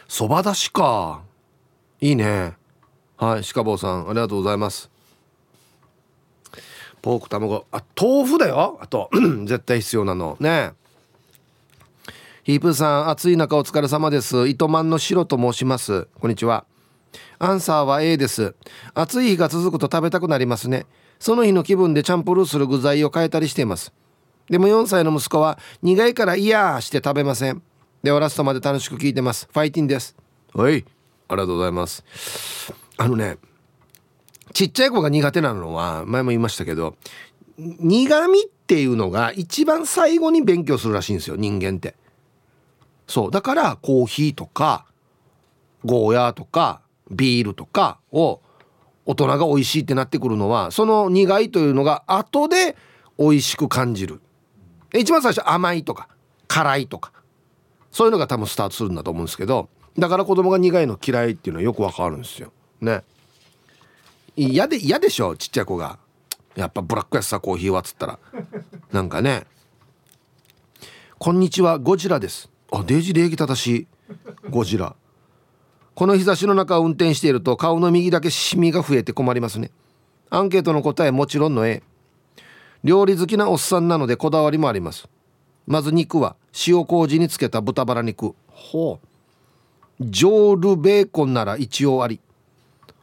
[0.06, 1.22] そばだしか。
[2.00, 2.52] いいね。
[3.16, 4.88] はい鹿坊さんありがとうございます。
[7.02, 7.66] ポーク卵。
[7.72, 8.78] あ豆腐だよ。
[8.80, 9.10] あと
[9.44, 10.36] 絶対必要なの。
[10.38, 10.72] ね。
[12.44, 14.46] ヒープーさん暑い中お疲れ様です。
[14.46, 16.06] 糸満の白と申します。
[16.20, 16.64] こんにちは。
[17.38, 18.54] アンサーは A です。
[18.94, 20.86] 暑い日が続くと食べたくなりますね。
[21.18, 23.92] その日の気分でチャンプルーする具材を変えたりしています。
[24.50, 27.62] でも4歳の息子は苦いから嫌して食べません。
[28.02, 29.48] ではラストまで楽しく聞いてます。
[29.50, 30.14] ファイティンです。
[30.52, 30.84] はい。
[31.28, 32.04] ありがとうございます。
[32.96, 33.38] あのね
[34.52, 36.96] ちっちゃい子が苦手なのは前も言いましたけど
[37.58, 41.94] 苦味っていうのが一番最後に勉強するらしいんですよ人間って。
[43.06, 43.30] そう。
[43.30, 44.86] だからコーヒーとか
[45.84, 48.40] ゴーヤーとかビールとかを
[49.06, 52.76] 大人が美味しいってなってくるのはその苦いというのが後で
[53.18, 54.20] 美味しく感じる。
[54.94, 56.08] 一番最初甘いとか
[56.48, 57.12] 辛いとか。
[57.90, 62.52] そういうのが多分スタートするんだと思うんですけどだから子供が苦いの嫌いっていうのはよくわかるんですよ。
[62.80, 63.04] ね。
[64.36, 65.98] 嫌で嫌でしょちっちゃい子が。
[66.56, 68.18] やっぱブラックやさコーヒーはっつったら。
[68.92, 69.46] なんかね。
[71.18, 72.50] こんにちはゴジラです。
[72.72, 73.86] あデイジ礼儀正しい。
[74.50, 74.96] ゴジラ。
[75.94, 79.70] この日差しの中を運転していると顔の右だけシミが増えて困りますね。
[80.30, 81.82] アンケートの答えもちろんの A
[82.82, 85.08] 料理好きなおっさんなのでこだわりもあります。
[85.66, 86.36] まず肉は
[86.66, 88.34] 塩麹につけた豚バラ肉。
[88.48, 89.06] ほう。
[90.00, 92.20] ジョールベーコンなら一応あり。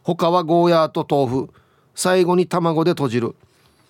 [0.02, 1.50] 他はゴーヤーと豆腐。
[1.94, 3.34] 最後に卵で閉じる。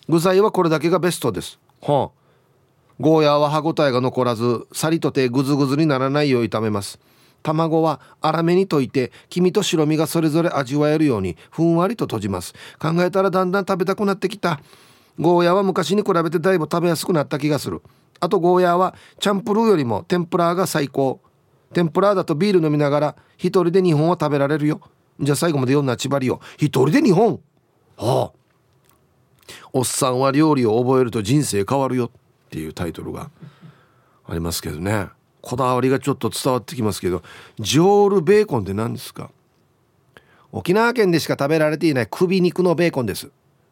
[0.09, 1.59] 具材はこれだけがベストです。
[1.83, 2.23] はあ
[3.01, 7.01] ゴーヤーは歯ごたえが残らずさりとてグズグズにならないよう炒めます。
[7.43, 12.55] 卵は粗めに溶いて黄身と白身がそれぞれ味わえるようにふんわりと閉じます。
[12.79, 14.61] 考えたらだんだん食べたくなってきた。
[15.19, 17.83] ゴーヤーは昔に比べてだいぶ食べやすくなった気がする。
[18.21, 21.21] あとゴーヤーはチャンプルーよりも天ぷらが最高。
[21.75, 24.81] 天ぷらだとビール飲みながら一人で2本は食べられるよ。
[25.21, 26.41] じゃあ最後まで読んだ千葉りよ。
[26.57, 27.41] 一人で2本？
[27.97, 28.39] はあ。
[29.73, 32.07] おっさんは料理を覚えると人生変わるよ。
[32.07, 32.11] っ
[32.51, 33.31] ていうタイトルが
[34.27, 35.09] ありますけどね。
[35.43, 37.23] こだわりがちょっと伝わってきますけど
[37.59, 39.31] ジョールベーコンって何ですか？
[40.53, 43.31] 沖縄県でしか食べられていない首肉のベーコンです。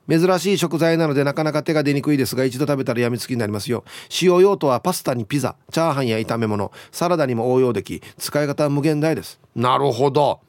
[0.09, 3.85] 珍しい食材なのでなかなか手が出にくいですが一度食べたらやみつきになりますよ。
[4.09, 9.39] 使用用途はパスタにピザチャーハンや炒め物サラダにも応用でき使い方は無限大です。
[9.55, 10.41] なるほど。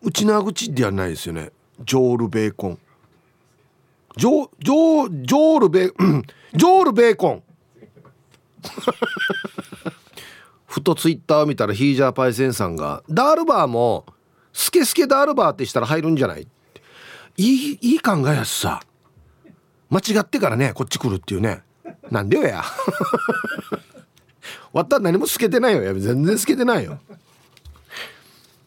[0.00, 1.50] 内縄口ではないですよね。
[1.84, 2.78] ジョールベーコン。
[4.16, 5.88] ジョジョジョールベ
[6.54, 7.42] ジョールベーコン
[10.66, 14.04] ふとツイッターを見たらヒージャーパイセンさんがダールバーも
[14.52, 16.46] スケスケダールバーってしたら入るんじゃない？
[17.38, 18.80] いいいい考えやしさ。
[19.90, 21.62] 間違ってからねこっち来るっていうね。
[22.10, 22.64] なんでよや。
[24.72, 26.98] わった何も透けてないよ全然透けてないよ。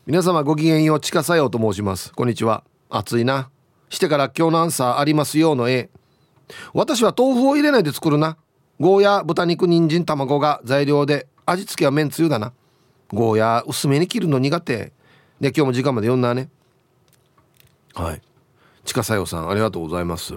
[0.06, 2.12] 皆様ごきげんようちかさようと申します。
[2.14, 2.64] こんにちは。
[2.90, 3.50] 暑いな。
[3.90, 5.90] してから今日のアンサーありますよの A
[6.74, 8.38] 私は豆腐を入れないで作るな。
[8.80, 12.54] ゴーヤ豚肉人参卵が材料で味付けはめんつゆだな。
[13.12, 14.94] ゴーヤー薄めに切るの苦手。
[15.42, 16.50] で今日も時間まで読んだね。
[17.94, 18.22] はい。
[18.86, 20.36] 近さよさんありがとうございます。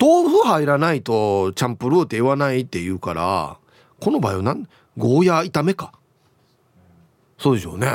[0.00, 3.58] 豆腐入らないとチャンプルーって言わないって言うから
[4.00, 4.66] この場合は何？
[4.96, 5.92] ゴーヤー炒めか。
[7.36, 7.86] そうでしょうね。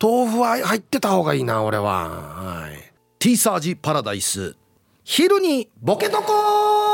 [0.00, 2.08] 豆腐は入ってた方がいいな俺は。
[2.08, 2.92] はい。
[3.18, 4.54] T サージパラダイス。
[5.02, 6.87] 昼にボケとこ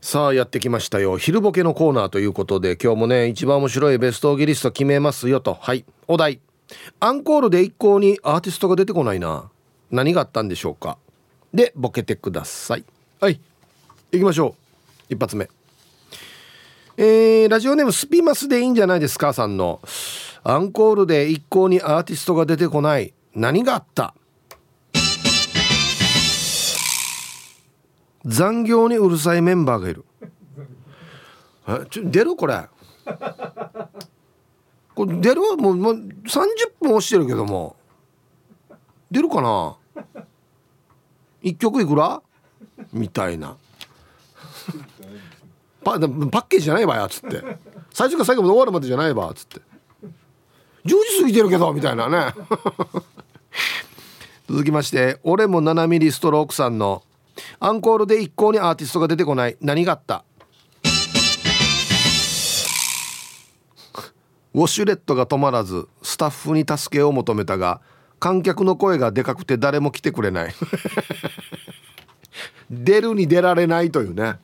[0.00, 1.18] さあやってきましたよ。
[1.18, 5.54] 昼ボケのコーナーということで今日もね一番面白いベストギリスト決めますよと。
[5.54, 6.40] はいお題。
[7.00, 9.50] アンコールで一向にアーティストが出てこないな。
[9.90, 10.96] 何があったんでしょうか。
[11.52, 12.84] でボケてください。
[13.20, 13.40] はい
[14.12, 14.56] 行きましょ
[15.10, 15.14] う。
[15.14, 15.48] 一発目。
[16.96, 19.80] えー、ラジオネームスピマスでいいんじゃないですかさんの。
[20.42, 23.12] アンコールで一向にアーティストが出てこない。
[23.34, 24.14] 何があった？
[28.24, 30.04] 残業にうるさいメンバーがいる。
[31.68, 32.68] えちょ出るこれ。
[34.94, 36.48] これ出るもうもう30
[36.80, 37.76] 分押してるけども。
[39.10, 39.76] 出るかな。
[41.42, 42.22] 1曲いくら？
[42.92, 43.56] みたいな。
[45.82, 47.42] パパッケージじゃないわやつって。
[47.92, 49.60] 最初から最後まで終わるまでじゃないわつって。
[50.84, 52.34] 10時過ぎてるけどみたいなね。
[54.48, 57.02] 続きまして俺も7ミリストロークさんの
[57.58, 59.56] アンコールで一向にアーティストが出てこない。
[59.60, 60.24] 何があった？
[64.52, 67.80] ウォシュレットが止まらずスタッフに助けを求めたが
[68.18, 70.54] 観客の声がでかくて誰も来てくれない。
[72.70, 74.38] 出るに出られないというね。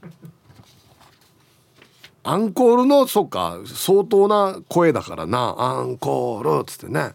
[2.23, 5.55] アンコールのそっか相当な声だからな。
[5.59, 7.15] アンコールっつってね。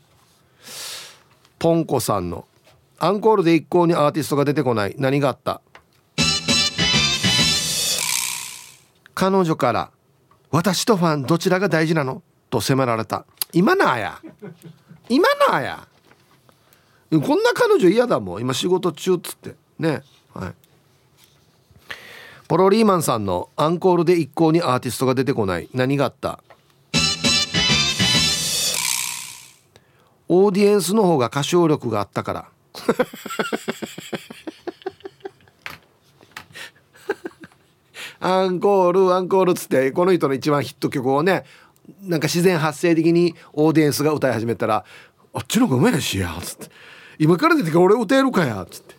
[1.60, 2.46] ポンコさんの
[3.04, 4.94] アンコールで一向にアーティストが出てこない。
[5.00, 5.60] 何があった？
[9.16, 9.90] 彼女から
[10.52, 12.22] 「私とファンどちらが大事なの?」
[12.52, 14.20] と迫られた今なあや
[15.10, 15.88] 今なあや
[17.10, 18.42] こんな彼女嫌だもん。
[18.42, 19.56] 今仕事中っつって。
[19.80, 20.04] ね。
[20.36, 20.54] はい。
[22.48, 26.44] ポロリーマンさんのアンコールで一向にアーティストが出てこない何があった
[30.28, 32.51] オーディエンスの方が歌唱力があったから
[38.20, 41.44] アンコールアンコールっつってこの人の一番ヒット曲をね
[42.04, 44.86] なんか自然発生的にオーディエンスが歌い始めたら
[45.34, 46.68] 「あっちの方がうまいしや」っつって
[47.20, 48.96] 「今から出てから俺歌えるかや」っつって。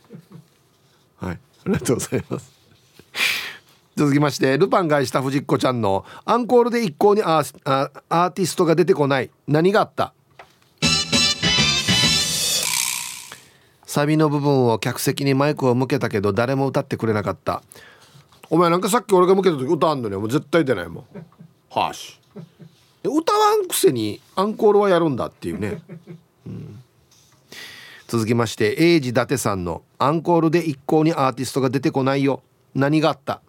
[1.19, 1.35] はい。
[1.35, 2.51] ありがとうございます。
[3.95, 10.15] 続きましてルパンがした藤子ちゃんのアンコールで一向にアーアーティストが出てこない何があった？
[13.93, 17.63] サビの部分を客席にマイクを向けたけど誰も歌ってくれなかった。
[18.49, 21.07] お前なんかさっき俺が向けた時歌あんのにもう絶対出ないもん。
[21.69, 22.19] はし。
[23.05, 25.83] 歌わんくせにアンコールはやるんだっていうね、
[26.47, 26.83] うん、
[28.09, 32.43] 続きまして英治伊達さんの「アンコールで一向にアーティストが出てこないよ。
[32.75, 33.43] 何があった?」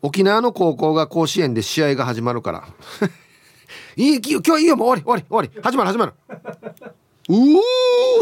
[0.00, 2.64] 沖縄の高校が甲子園で試合が始まるから。
[3.96, 5.62] いい今日いいよもう終わり終わり終わり。
[5.62, 6.12] 始まる始まる。
[7.28, 7.58] うー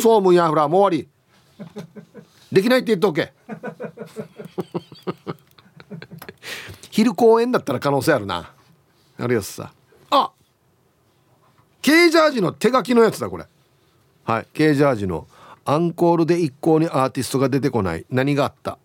[0.02, 1.08] そうむんやほらもう終わり。
[2.52, 3.32] できないって言っておけ。
[6.90, 8.52] 昼公演だったら可能性あるな。
[9.18, 9.72] あるよさ
[10.10, 10.30] あ
[11.82, 13.46] ケージャージの手書きのやつだこれ。
[14.24, 15.26] はいケージャージの。
[15.64, 18.06] アンコールで一向にアーティストが出てこない。
[18.10, 18.78] 何があった？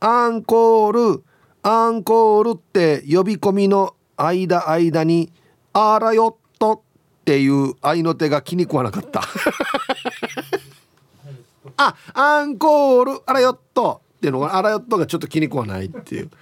[0.00, 1.24] アンコール
[1.66, 5.32] アンコールって呼び込みの間間に
[5.72, 6.84] 「あらよっと」
[7.24, 9.22] っていう合いの手が気に食わなかった。
[11.78, 16.30] あアンコールあらよっとっていうのがあらよっとがちょっと気に食わないっていう。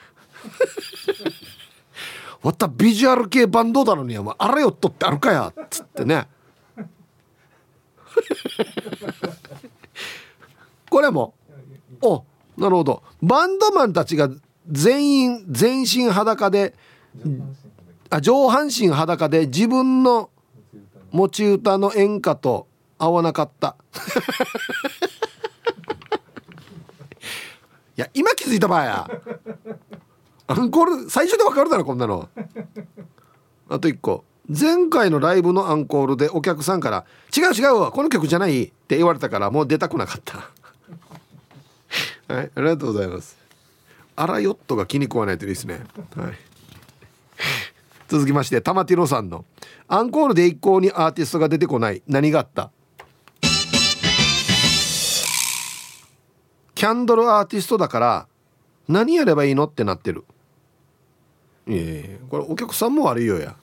[2.43, 6.27] わったビジュアル系バンドだのにお前あらよっとってあるかやっつってね。
[10.91, 11.35] これも
[12.01, 12.25] お
[12.57, 13.05] なるほど。
[13.23, 14.29] バンドマンたちが
[14.71, 16.75] 全員全身裸で
[18.21, 20.31] 上半身裸で自分の
[21.11, 22.67] 持ち歌の演歌と
[22.99, 23.77] 合わなかった。
[27.97, 29.11] いや今気づいた場合や。
[30.47, 32.29] アンコール最初でわかるだろこんなの。
[33.69, 34.25] あと1個。
[34.49, 37.05] 前回のライブのアンコールでお客さんから
[37.37, 40.51] 「違う違うこの曲じゃない」って言われたからもう出たくなかった。
[42.35, 43.42] はいありがとうございます。
[44.17, 45.81] アラヨットが気に食わないといいですね。
[46.17, 46.33] はい。
[48.09, 49.45] 続きまして玉ティロさんの
[49.89, 52.71] 「アンコールで一向にアーティストが出てこない何があった?」
[56.75, 58.27] キャンドルアーティストだから
[58.89, 60.25] 何やればいいのってなってる。
[61.67, 63.55] いやいやこれお客さんも悪いよや。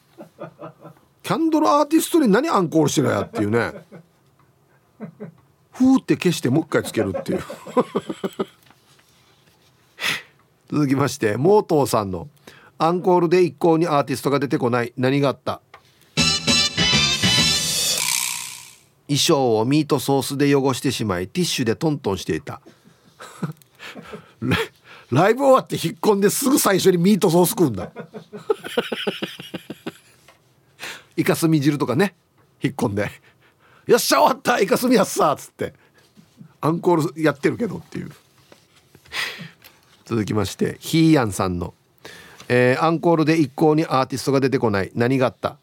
[1.22, 3.74] キャンドルアーティストに何アンコールしてるやっていうね。
[5.74, 7.44] ふーって消してもう一回つけるっていう。
[10.72, 12.30] 続きましてモートーさんの
[12.78, 15.62] アンコールで一向にアーティストが出てこない何があった？
[19.08, 22.62] 衣装をミートソースで汚してしまいティッシュでトントンしていた。
[25.12, 27.92] ライブ終わって引っ込んですぐ最初にミートソース食うんだ。
[31.18, 32.14] イカスミ汁とかね
[32.62, 33.10] 引っ込んで
[33.88, 35.74] 「よっしゃ終わったイカスミやっさ」っつって。
[36.62, 38.12] アンコールやってるけどっていう。
[40.10, 41.76] 続きましてヒーヤンさんの、
[42.48, 45.58] えー、アンコールで一向にアーティストが出てこない何があった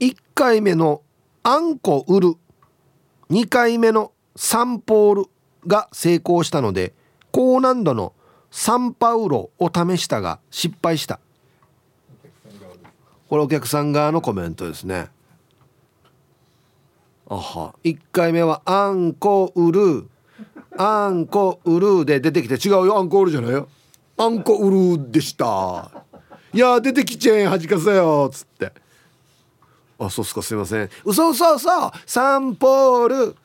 [0.00, 1.02] ？1回目の
[1.42, 2.36] あんこ売る。
[3.28, 5.24] 2回目のサンポール
[5.66, 6.94] が成功したので
[7.30, 8.14] 高難度の
[8.50, 11.20] サンパウロを試したが失敗した。
[13.28, 15.08] これお客さん側のコメントですね。
[17.28, 17.74] あは。
[17.84, 20.08] 1回目はあんこ売る
[20.76, 22.98] アンコウルーで出てきて違うよ。
[22.98, 23.68] アンコールじゃないよ。
[24.16, 25.90] アンコウルーでした。
[26.52, 28.72] いや出てきちゃんはじかせよっつって。
[29.98, 30.90] あそうっすかすいません。
[31.04, 31.68] 嘘嘘嘘
[32.06, 33.36] サンポール。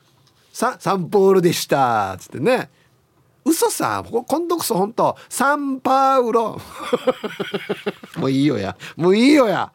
[0.52, 2.70] ササンポールでしたっつってね。
[3.44, 6.60] 嘘さ今度こそ本当サンパウロ。
[8.16, 8.76] もういいよや。
[8.96, 9.72] もういいよや。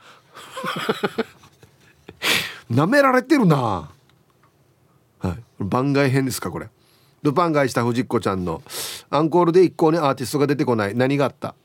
[2.69, 3.89] なめられてるな。
[5.19, 5.43] はい。
[5.59, 6.69] 番外編ですかこれ。
[7.23, 8.61] ルパン買いした藤子ちゃんの
[9.09, 10.95] アンコールで一向にアーティストが出てこない。
[10.95, 11.55] 何があった？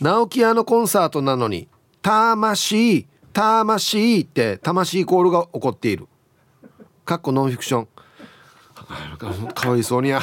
[0.00, 1.68] 直木屋のコンサートなのに
[2.02, 6.06] 「魂魂」って魂コールが起こっている。
[7.04, 7.88] かっこノンフィクション。
[9.54, 10.20] かわいそうにや。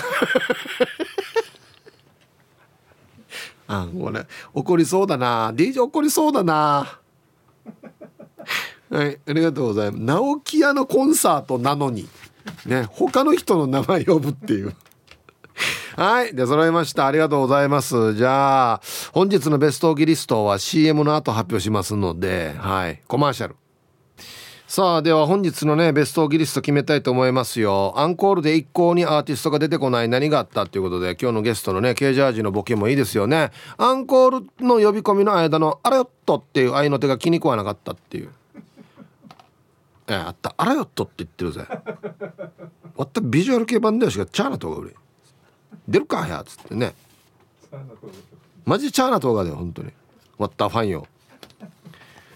[3.68, 5.52] あこれ怒りそうだな。
[5.54, 7.00] DJ 怒りそうだな。
[8.90, 10.04] はいありがとうございます。
[10.04, 12.08] 直木屋のコンサートなのに。
[12.66, 14.74] ね他の人の名前呼ぶっていう。
[15.96, 17.06] はいで揃いました。
[17.08, 18.16] ありがとうございます。
[18.16, 18.82] じゃあ
[19.12, 23.56] 本日のベストオーギリストは CM の後発表しますのではいコマーシャル。
[24.68, 27.94] さあでは本日のねベストオーギリスト決めたいと思いますよ。
[27.98, 30.10] アンコールで一向にアーティストが出てこない。
[30.10, 33.52] 何があったっていうことで今日のゲストのねケージャージのボケもいいですよね。
[33.78, 38.30] アンコールの呼び込みの間の「あらよっと」っていう合いの手が気に食わなかったっていう。
[40.10, 40.54] えあった。
[40.58, 41.66] あらよっとって言ってるぜ。
[42.96, 44.96] わったビジュアル系版でしかチャーナとが売れ
[45.88, 46.94] 出るかやっつってね。
[48.66, 49.92] マジチャーナ動画で本当に。
[50.38, 51.08] わったファンよ。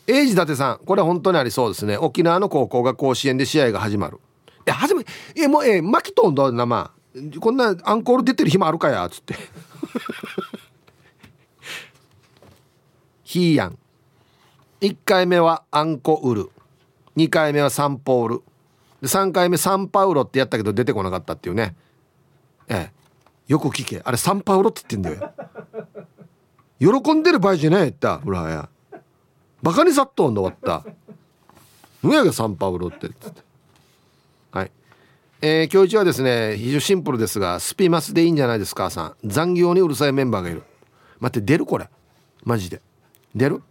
[0.06, 1.98] 英治伊達さんこれ本当にありそうですね。
[1.98, 4.20] 沖縄の高校が甲子園で試合が始まる。
[4.66, 5.06] え始め
[5.36, 6.92] えもうえマキトンだなま
[7.40, 9.36] こんなアンコール出てる暇あるかやっつって。
[13.24, 13.78] ヒーヤン。
[14.82, 16.50] 1回目はアンコウル
[17.18, 18.42] 2回目はサンポール。
[19.02, 21.76] で3回目サンパウロってやったけど出てこなかったっていうね。
[22.70, 23.04] ええ。
[23.48, 24.02] よく聞け。
[24.04, 25.26] あれサンパウロって言ってんだ
[26.86, 27.02] よ。
[27.02, 28.70] 喜んでる場合じゃないってほらや。
[29.62, 30.90] バカにさっとんで終わった。
[32.02, 33.10] 何やがサンパウロって。
[34.52, 34.72] はい。
[35.42, 39.28] えー、今日一はですね非常にシンプルですがスピマスでいいんじゃないですかさん。
[39.28, 40.64] 残業にうるさいメンバーがいる。
[41.20, 41.90] 待って出るこれ。
[42.44, 42.82] マジで。
[43.36, 43.62] 出る？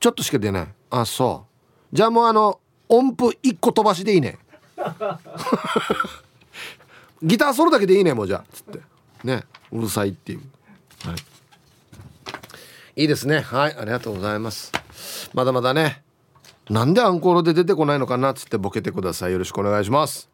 [0.00, 0.68] ちょっとしか出ない。
[0.90, 1.47] あそう。
[1.92, 2.58] じゃあもうあの
[2.88, 4.38] 音符1個飛ばしでいいね。
[7.22, 8.80] ギターソロだけでいいねもうじゃあつって。
[9.24, 10.42] ねうるさいっていう。
[11.04, 11.16] はい。
[13.02, 13.40] いいですね。
[13.40, 14.72] はいありがとうございます。
[15.32, 16.02] まだまだね
[16.68, 19.32] なんでアンコールで出てこないのかなっつってボケてください。
[19.32, 20.28] よろしくお願いします。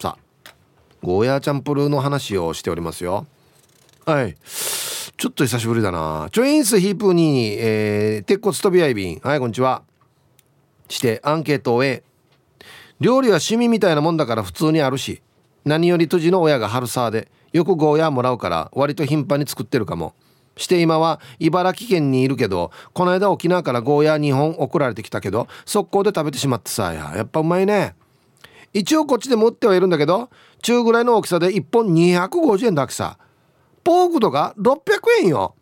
[0.00, 0.50] さあ
[1.02, 3.26] ゴーヤーチャンプルーの話をしておりますよ。
[4.06, 4.36] はい。
[5.16, 6.28] ちょっと久しぶりだな。
[6.32, 9.20] チョインスヒープーニー、えー、鉄骨飛び合い便。
[9.22, 9.82] はいこんにちは。
[10.88, 12.02] してアンケートを A
[13.00, 15.22] 料理は趣味みたいなもんだから普通にあるし
[15.64, 20.14] 何より辻の親が春沢でよくゴーヤーもらうから割と頻繁に作ってるかも。
[20.56, 27.94] して今は茨城県にいるけどこの間沖縄からゴーヤー2本送られてきたけど速攻で食べてしまってさやっぱうまいね。
[28.72, 30.30] 一応こっちでも売ってはいるんだけど
[30.62, 33.18] 中ぐらいの大きさで1本250円だけさ。
[33.82, 34.78] ポークとか600
[35.22, 35.54] 円よ。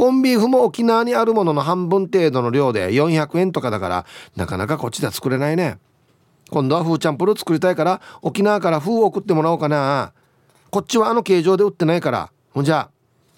[0.00, 5.76] コンビーフも沖縄にあるものの半分程度の量で400円とかだからなかなかこっちでは作れないね。
[6.48, 10.14] 今度はフーチャンプル作りたいから沖縄からフー送ってもらおうかな。
[10.70, 12.32] こっちはあの形状で売ってないから。
[12.54, 12.88] ほんじゃ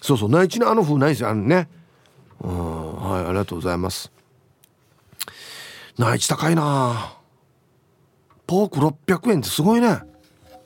[0.01, 1.67] そうそう内地のあの風ないですよあのね。
[2.39, 4.09] うんはいありがとうございます。
[5.97, 7.17] 内地高いな。
[8.47, 9.99] ポーク600円ってすごいね。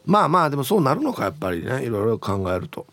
[0.06, 1.84] まあまあでもそうなるのかやっぱりね。
[1.84, 2.86] いろいろ考えると。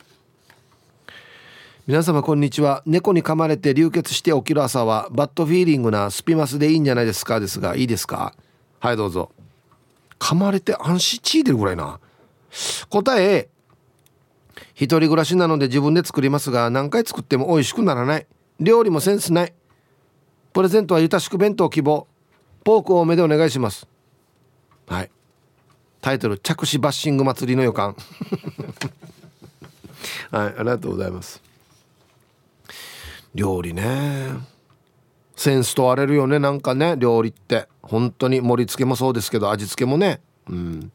[1.86, 2.82] 皆様こんにちは。
[2.86, 7.40] 猫に噛まれて流血して起きる朝はバッドフィーリングなスピマスでいいんじゃないですか？
[7.40, 8.34] ですがいいですか
[8.80, 9.30] はいどうぞ。
[10.18, 12.00] 噛まれて安心血いてるぐらいな。
[12.88, 13.50] 答え
[14.74, 18.26] 一人暮らしなので自分で作りますが何回作っても美味しくならない。
[18.60, 19.52] 料理もセンスない。
[20.54, 22.06] プレゼントはゆたしく弁当希望。
[22.64, 23.86] ポーク多めでお願いします。
[24.86, 25.10] はい。
[26.00, 27.94] タイトル着手バッシング祭りの予感。
[30.30, 31.42] はいありがとうございます。
[33.34, 34.30] 料理ね。
[35.34, 37.68] センス問われるよねなんかね料理って。
[37.82, 40.20] 本当に盛り付けもそうですけど味付けもね。
[40.48, 40.92] うん。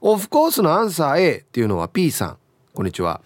[0.00, 2.38] オフコースのアンサー A っていうのは P さん。
[2.74, 3.22] こんにちは。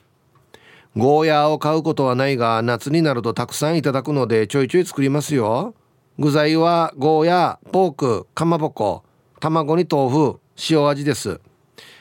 [0.96, 5.74] ゴーヤーを買うことはないが夏になるとたくさんいただくのでちょいちょい作りますよ。
[6.18, 9.04] 具材はゴーヤーポークかまぼこ
[9.40, 10.40] 卵に豆腐
[10.70, 11.40] 塩味です。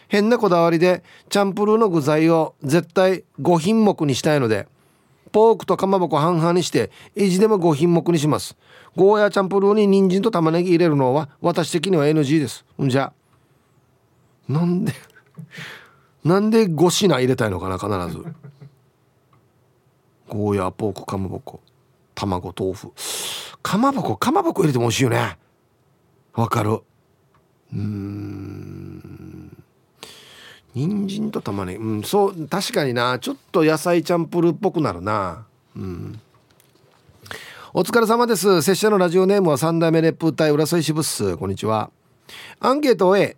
[0.08, 4.68] 変なこだわりでチャンプルーの具材を絶対5品目にしたいので
[5.32, 8.58] ポークとかまぼこ半々にして意地でも5品目にします。
[8.96, 12.66] ゴーヤーチャンプルーに人参と玉ねぎ入れるのは私的には NG です。
[12.82, 13.14] んじゃ。
[14.48, 14.94] なんで
[16.24, 18.24] なんで5品入れたいのかな必ず。
[20.28, 21.62] ゴーヤーポークかまぼこ
[22.16, 22.92] 卵豆腐。
[23.62, 25.38] かまぼこかまぼこ入れても美味しいよね。
[26.34, 26.82] わかる。
[27.74, 29.27] うん。
[30.78, 31.80] 人参と玉ねぎ。
[31.80, 33.18] うんそう確かにな。
[33.18, 35.46] ちょっと野菜チャンプルっぽくなるな。
[35.76, 36.20] うん。
[37.74, 38.62] お疲れ様です。
[38.62, 41.36] 拙者のラジオネームは三代目烈風隊浦添支部っす。
[41.38, 41.90] こんにちは。
[42.60, 43.38] アンケートを A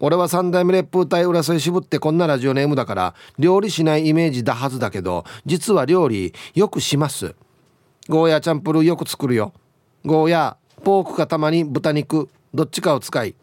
[0.00, 7.34] 俺は三代目烈風隊浦添支部ってこんなラジオネームだから料理しないイメージだはずだけど実は料理よくします。
[8.08, 9.54] ゴーヤーチャンプルよく作るよ。
[10.04, 13.34] ゴーヤーポークかたまに豚肉どっちかを使い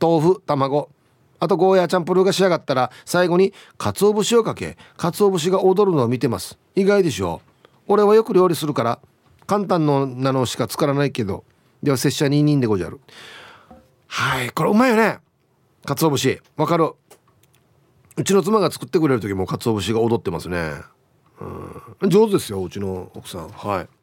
[0.00, 0.88] 豆腐卵
[1.40, 6.58] あとゴーヤーチャンプルーが仕上がったら最後に鰹節をかけ鰹節が踊るのを見てます。
[6.76, 7.40] 意外でしょ
[7.88, 9.00] 俺はよく料理するから
[9.46, 11.44] 簡単のなのしか作らないけど
[11.82, 13.00] では拙者に人でごじゃる。
[14.06, 15.18] はいこれうまいよね。
[15.86, 16.42] 鰹節。
[16.56, 16.92] わかる。
[18.16, 20.72] うちの妻が作ってくれる時も鰹節が踊ってますね。
[22.00, 22.10] うん。
[22.10, 23.48] 上手ですようちの奥さん。
[23.48, 23.99] はい。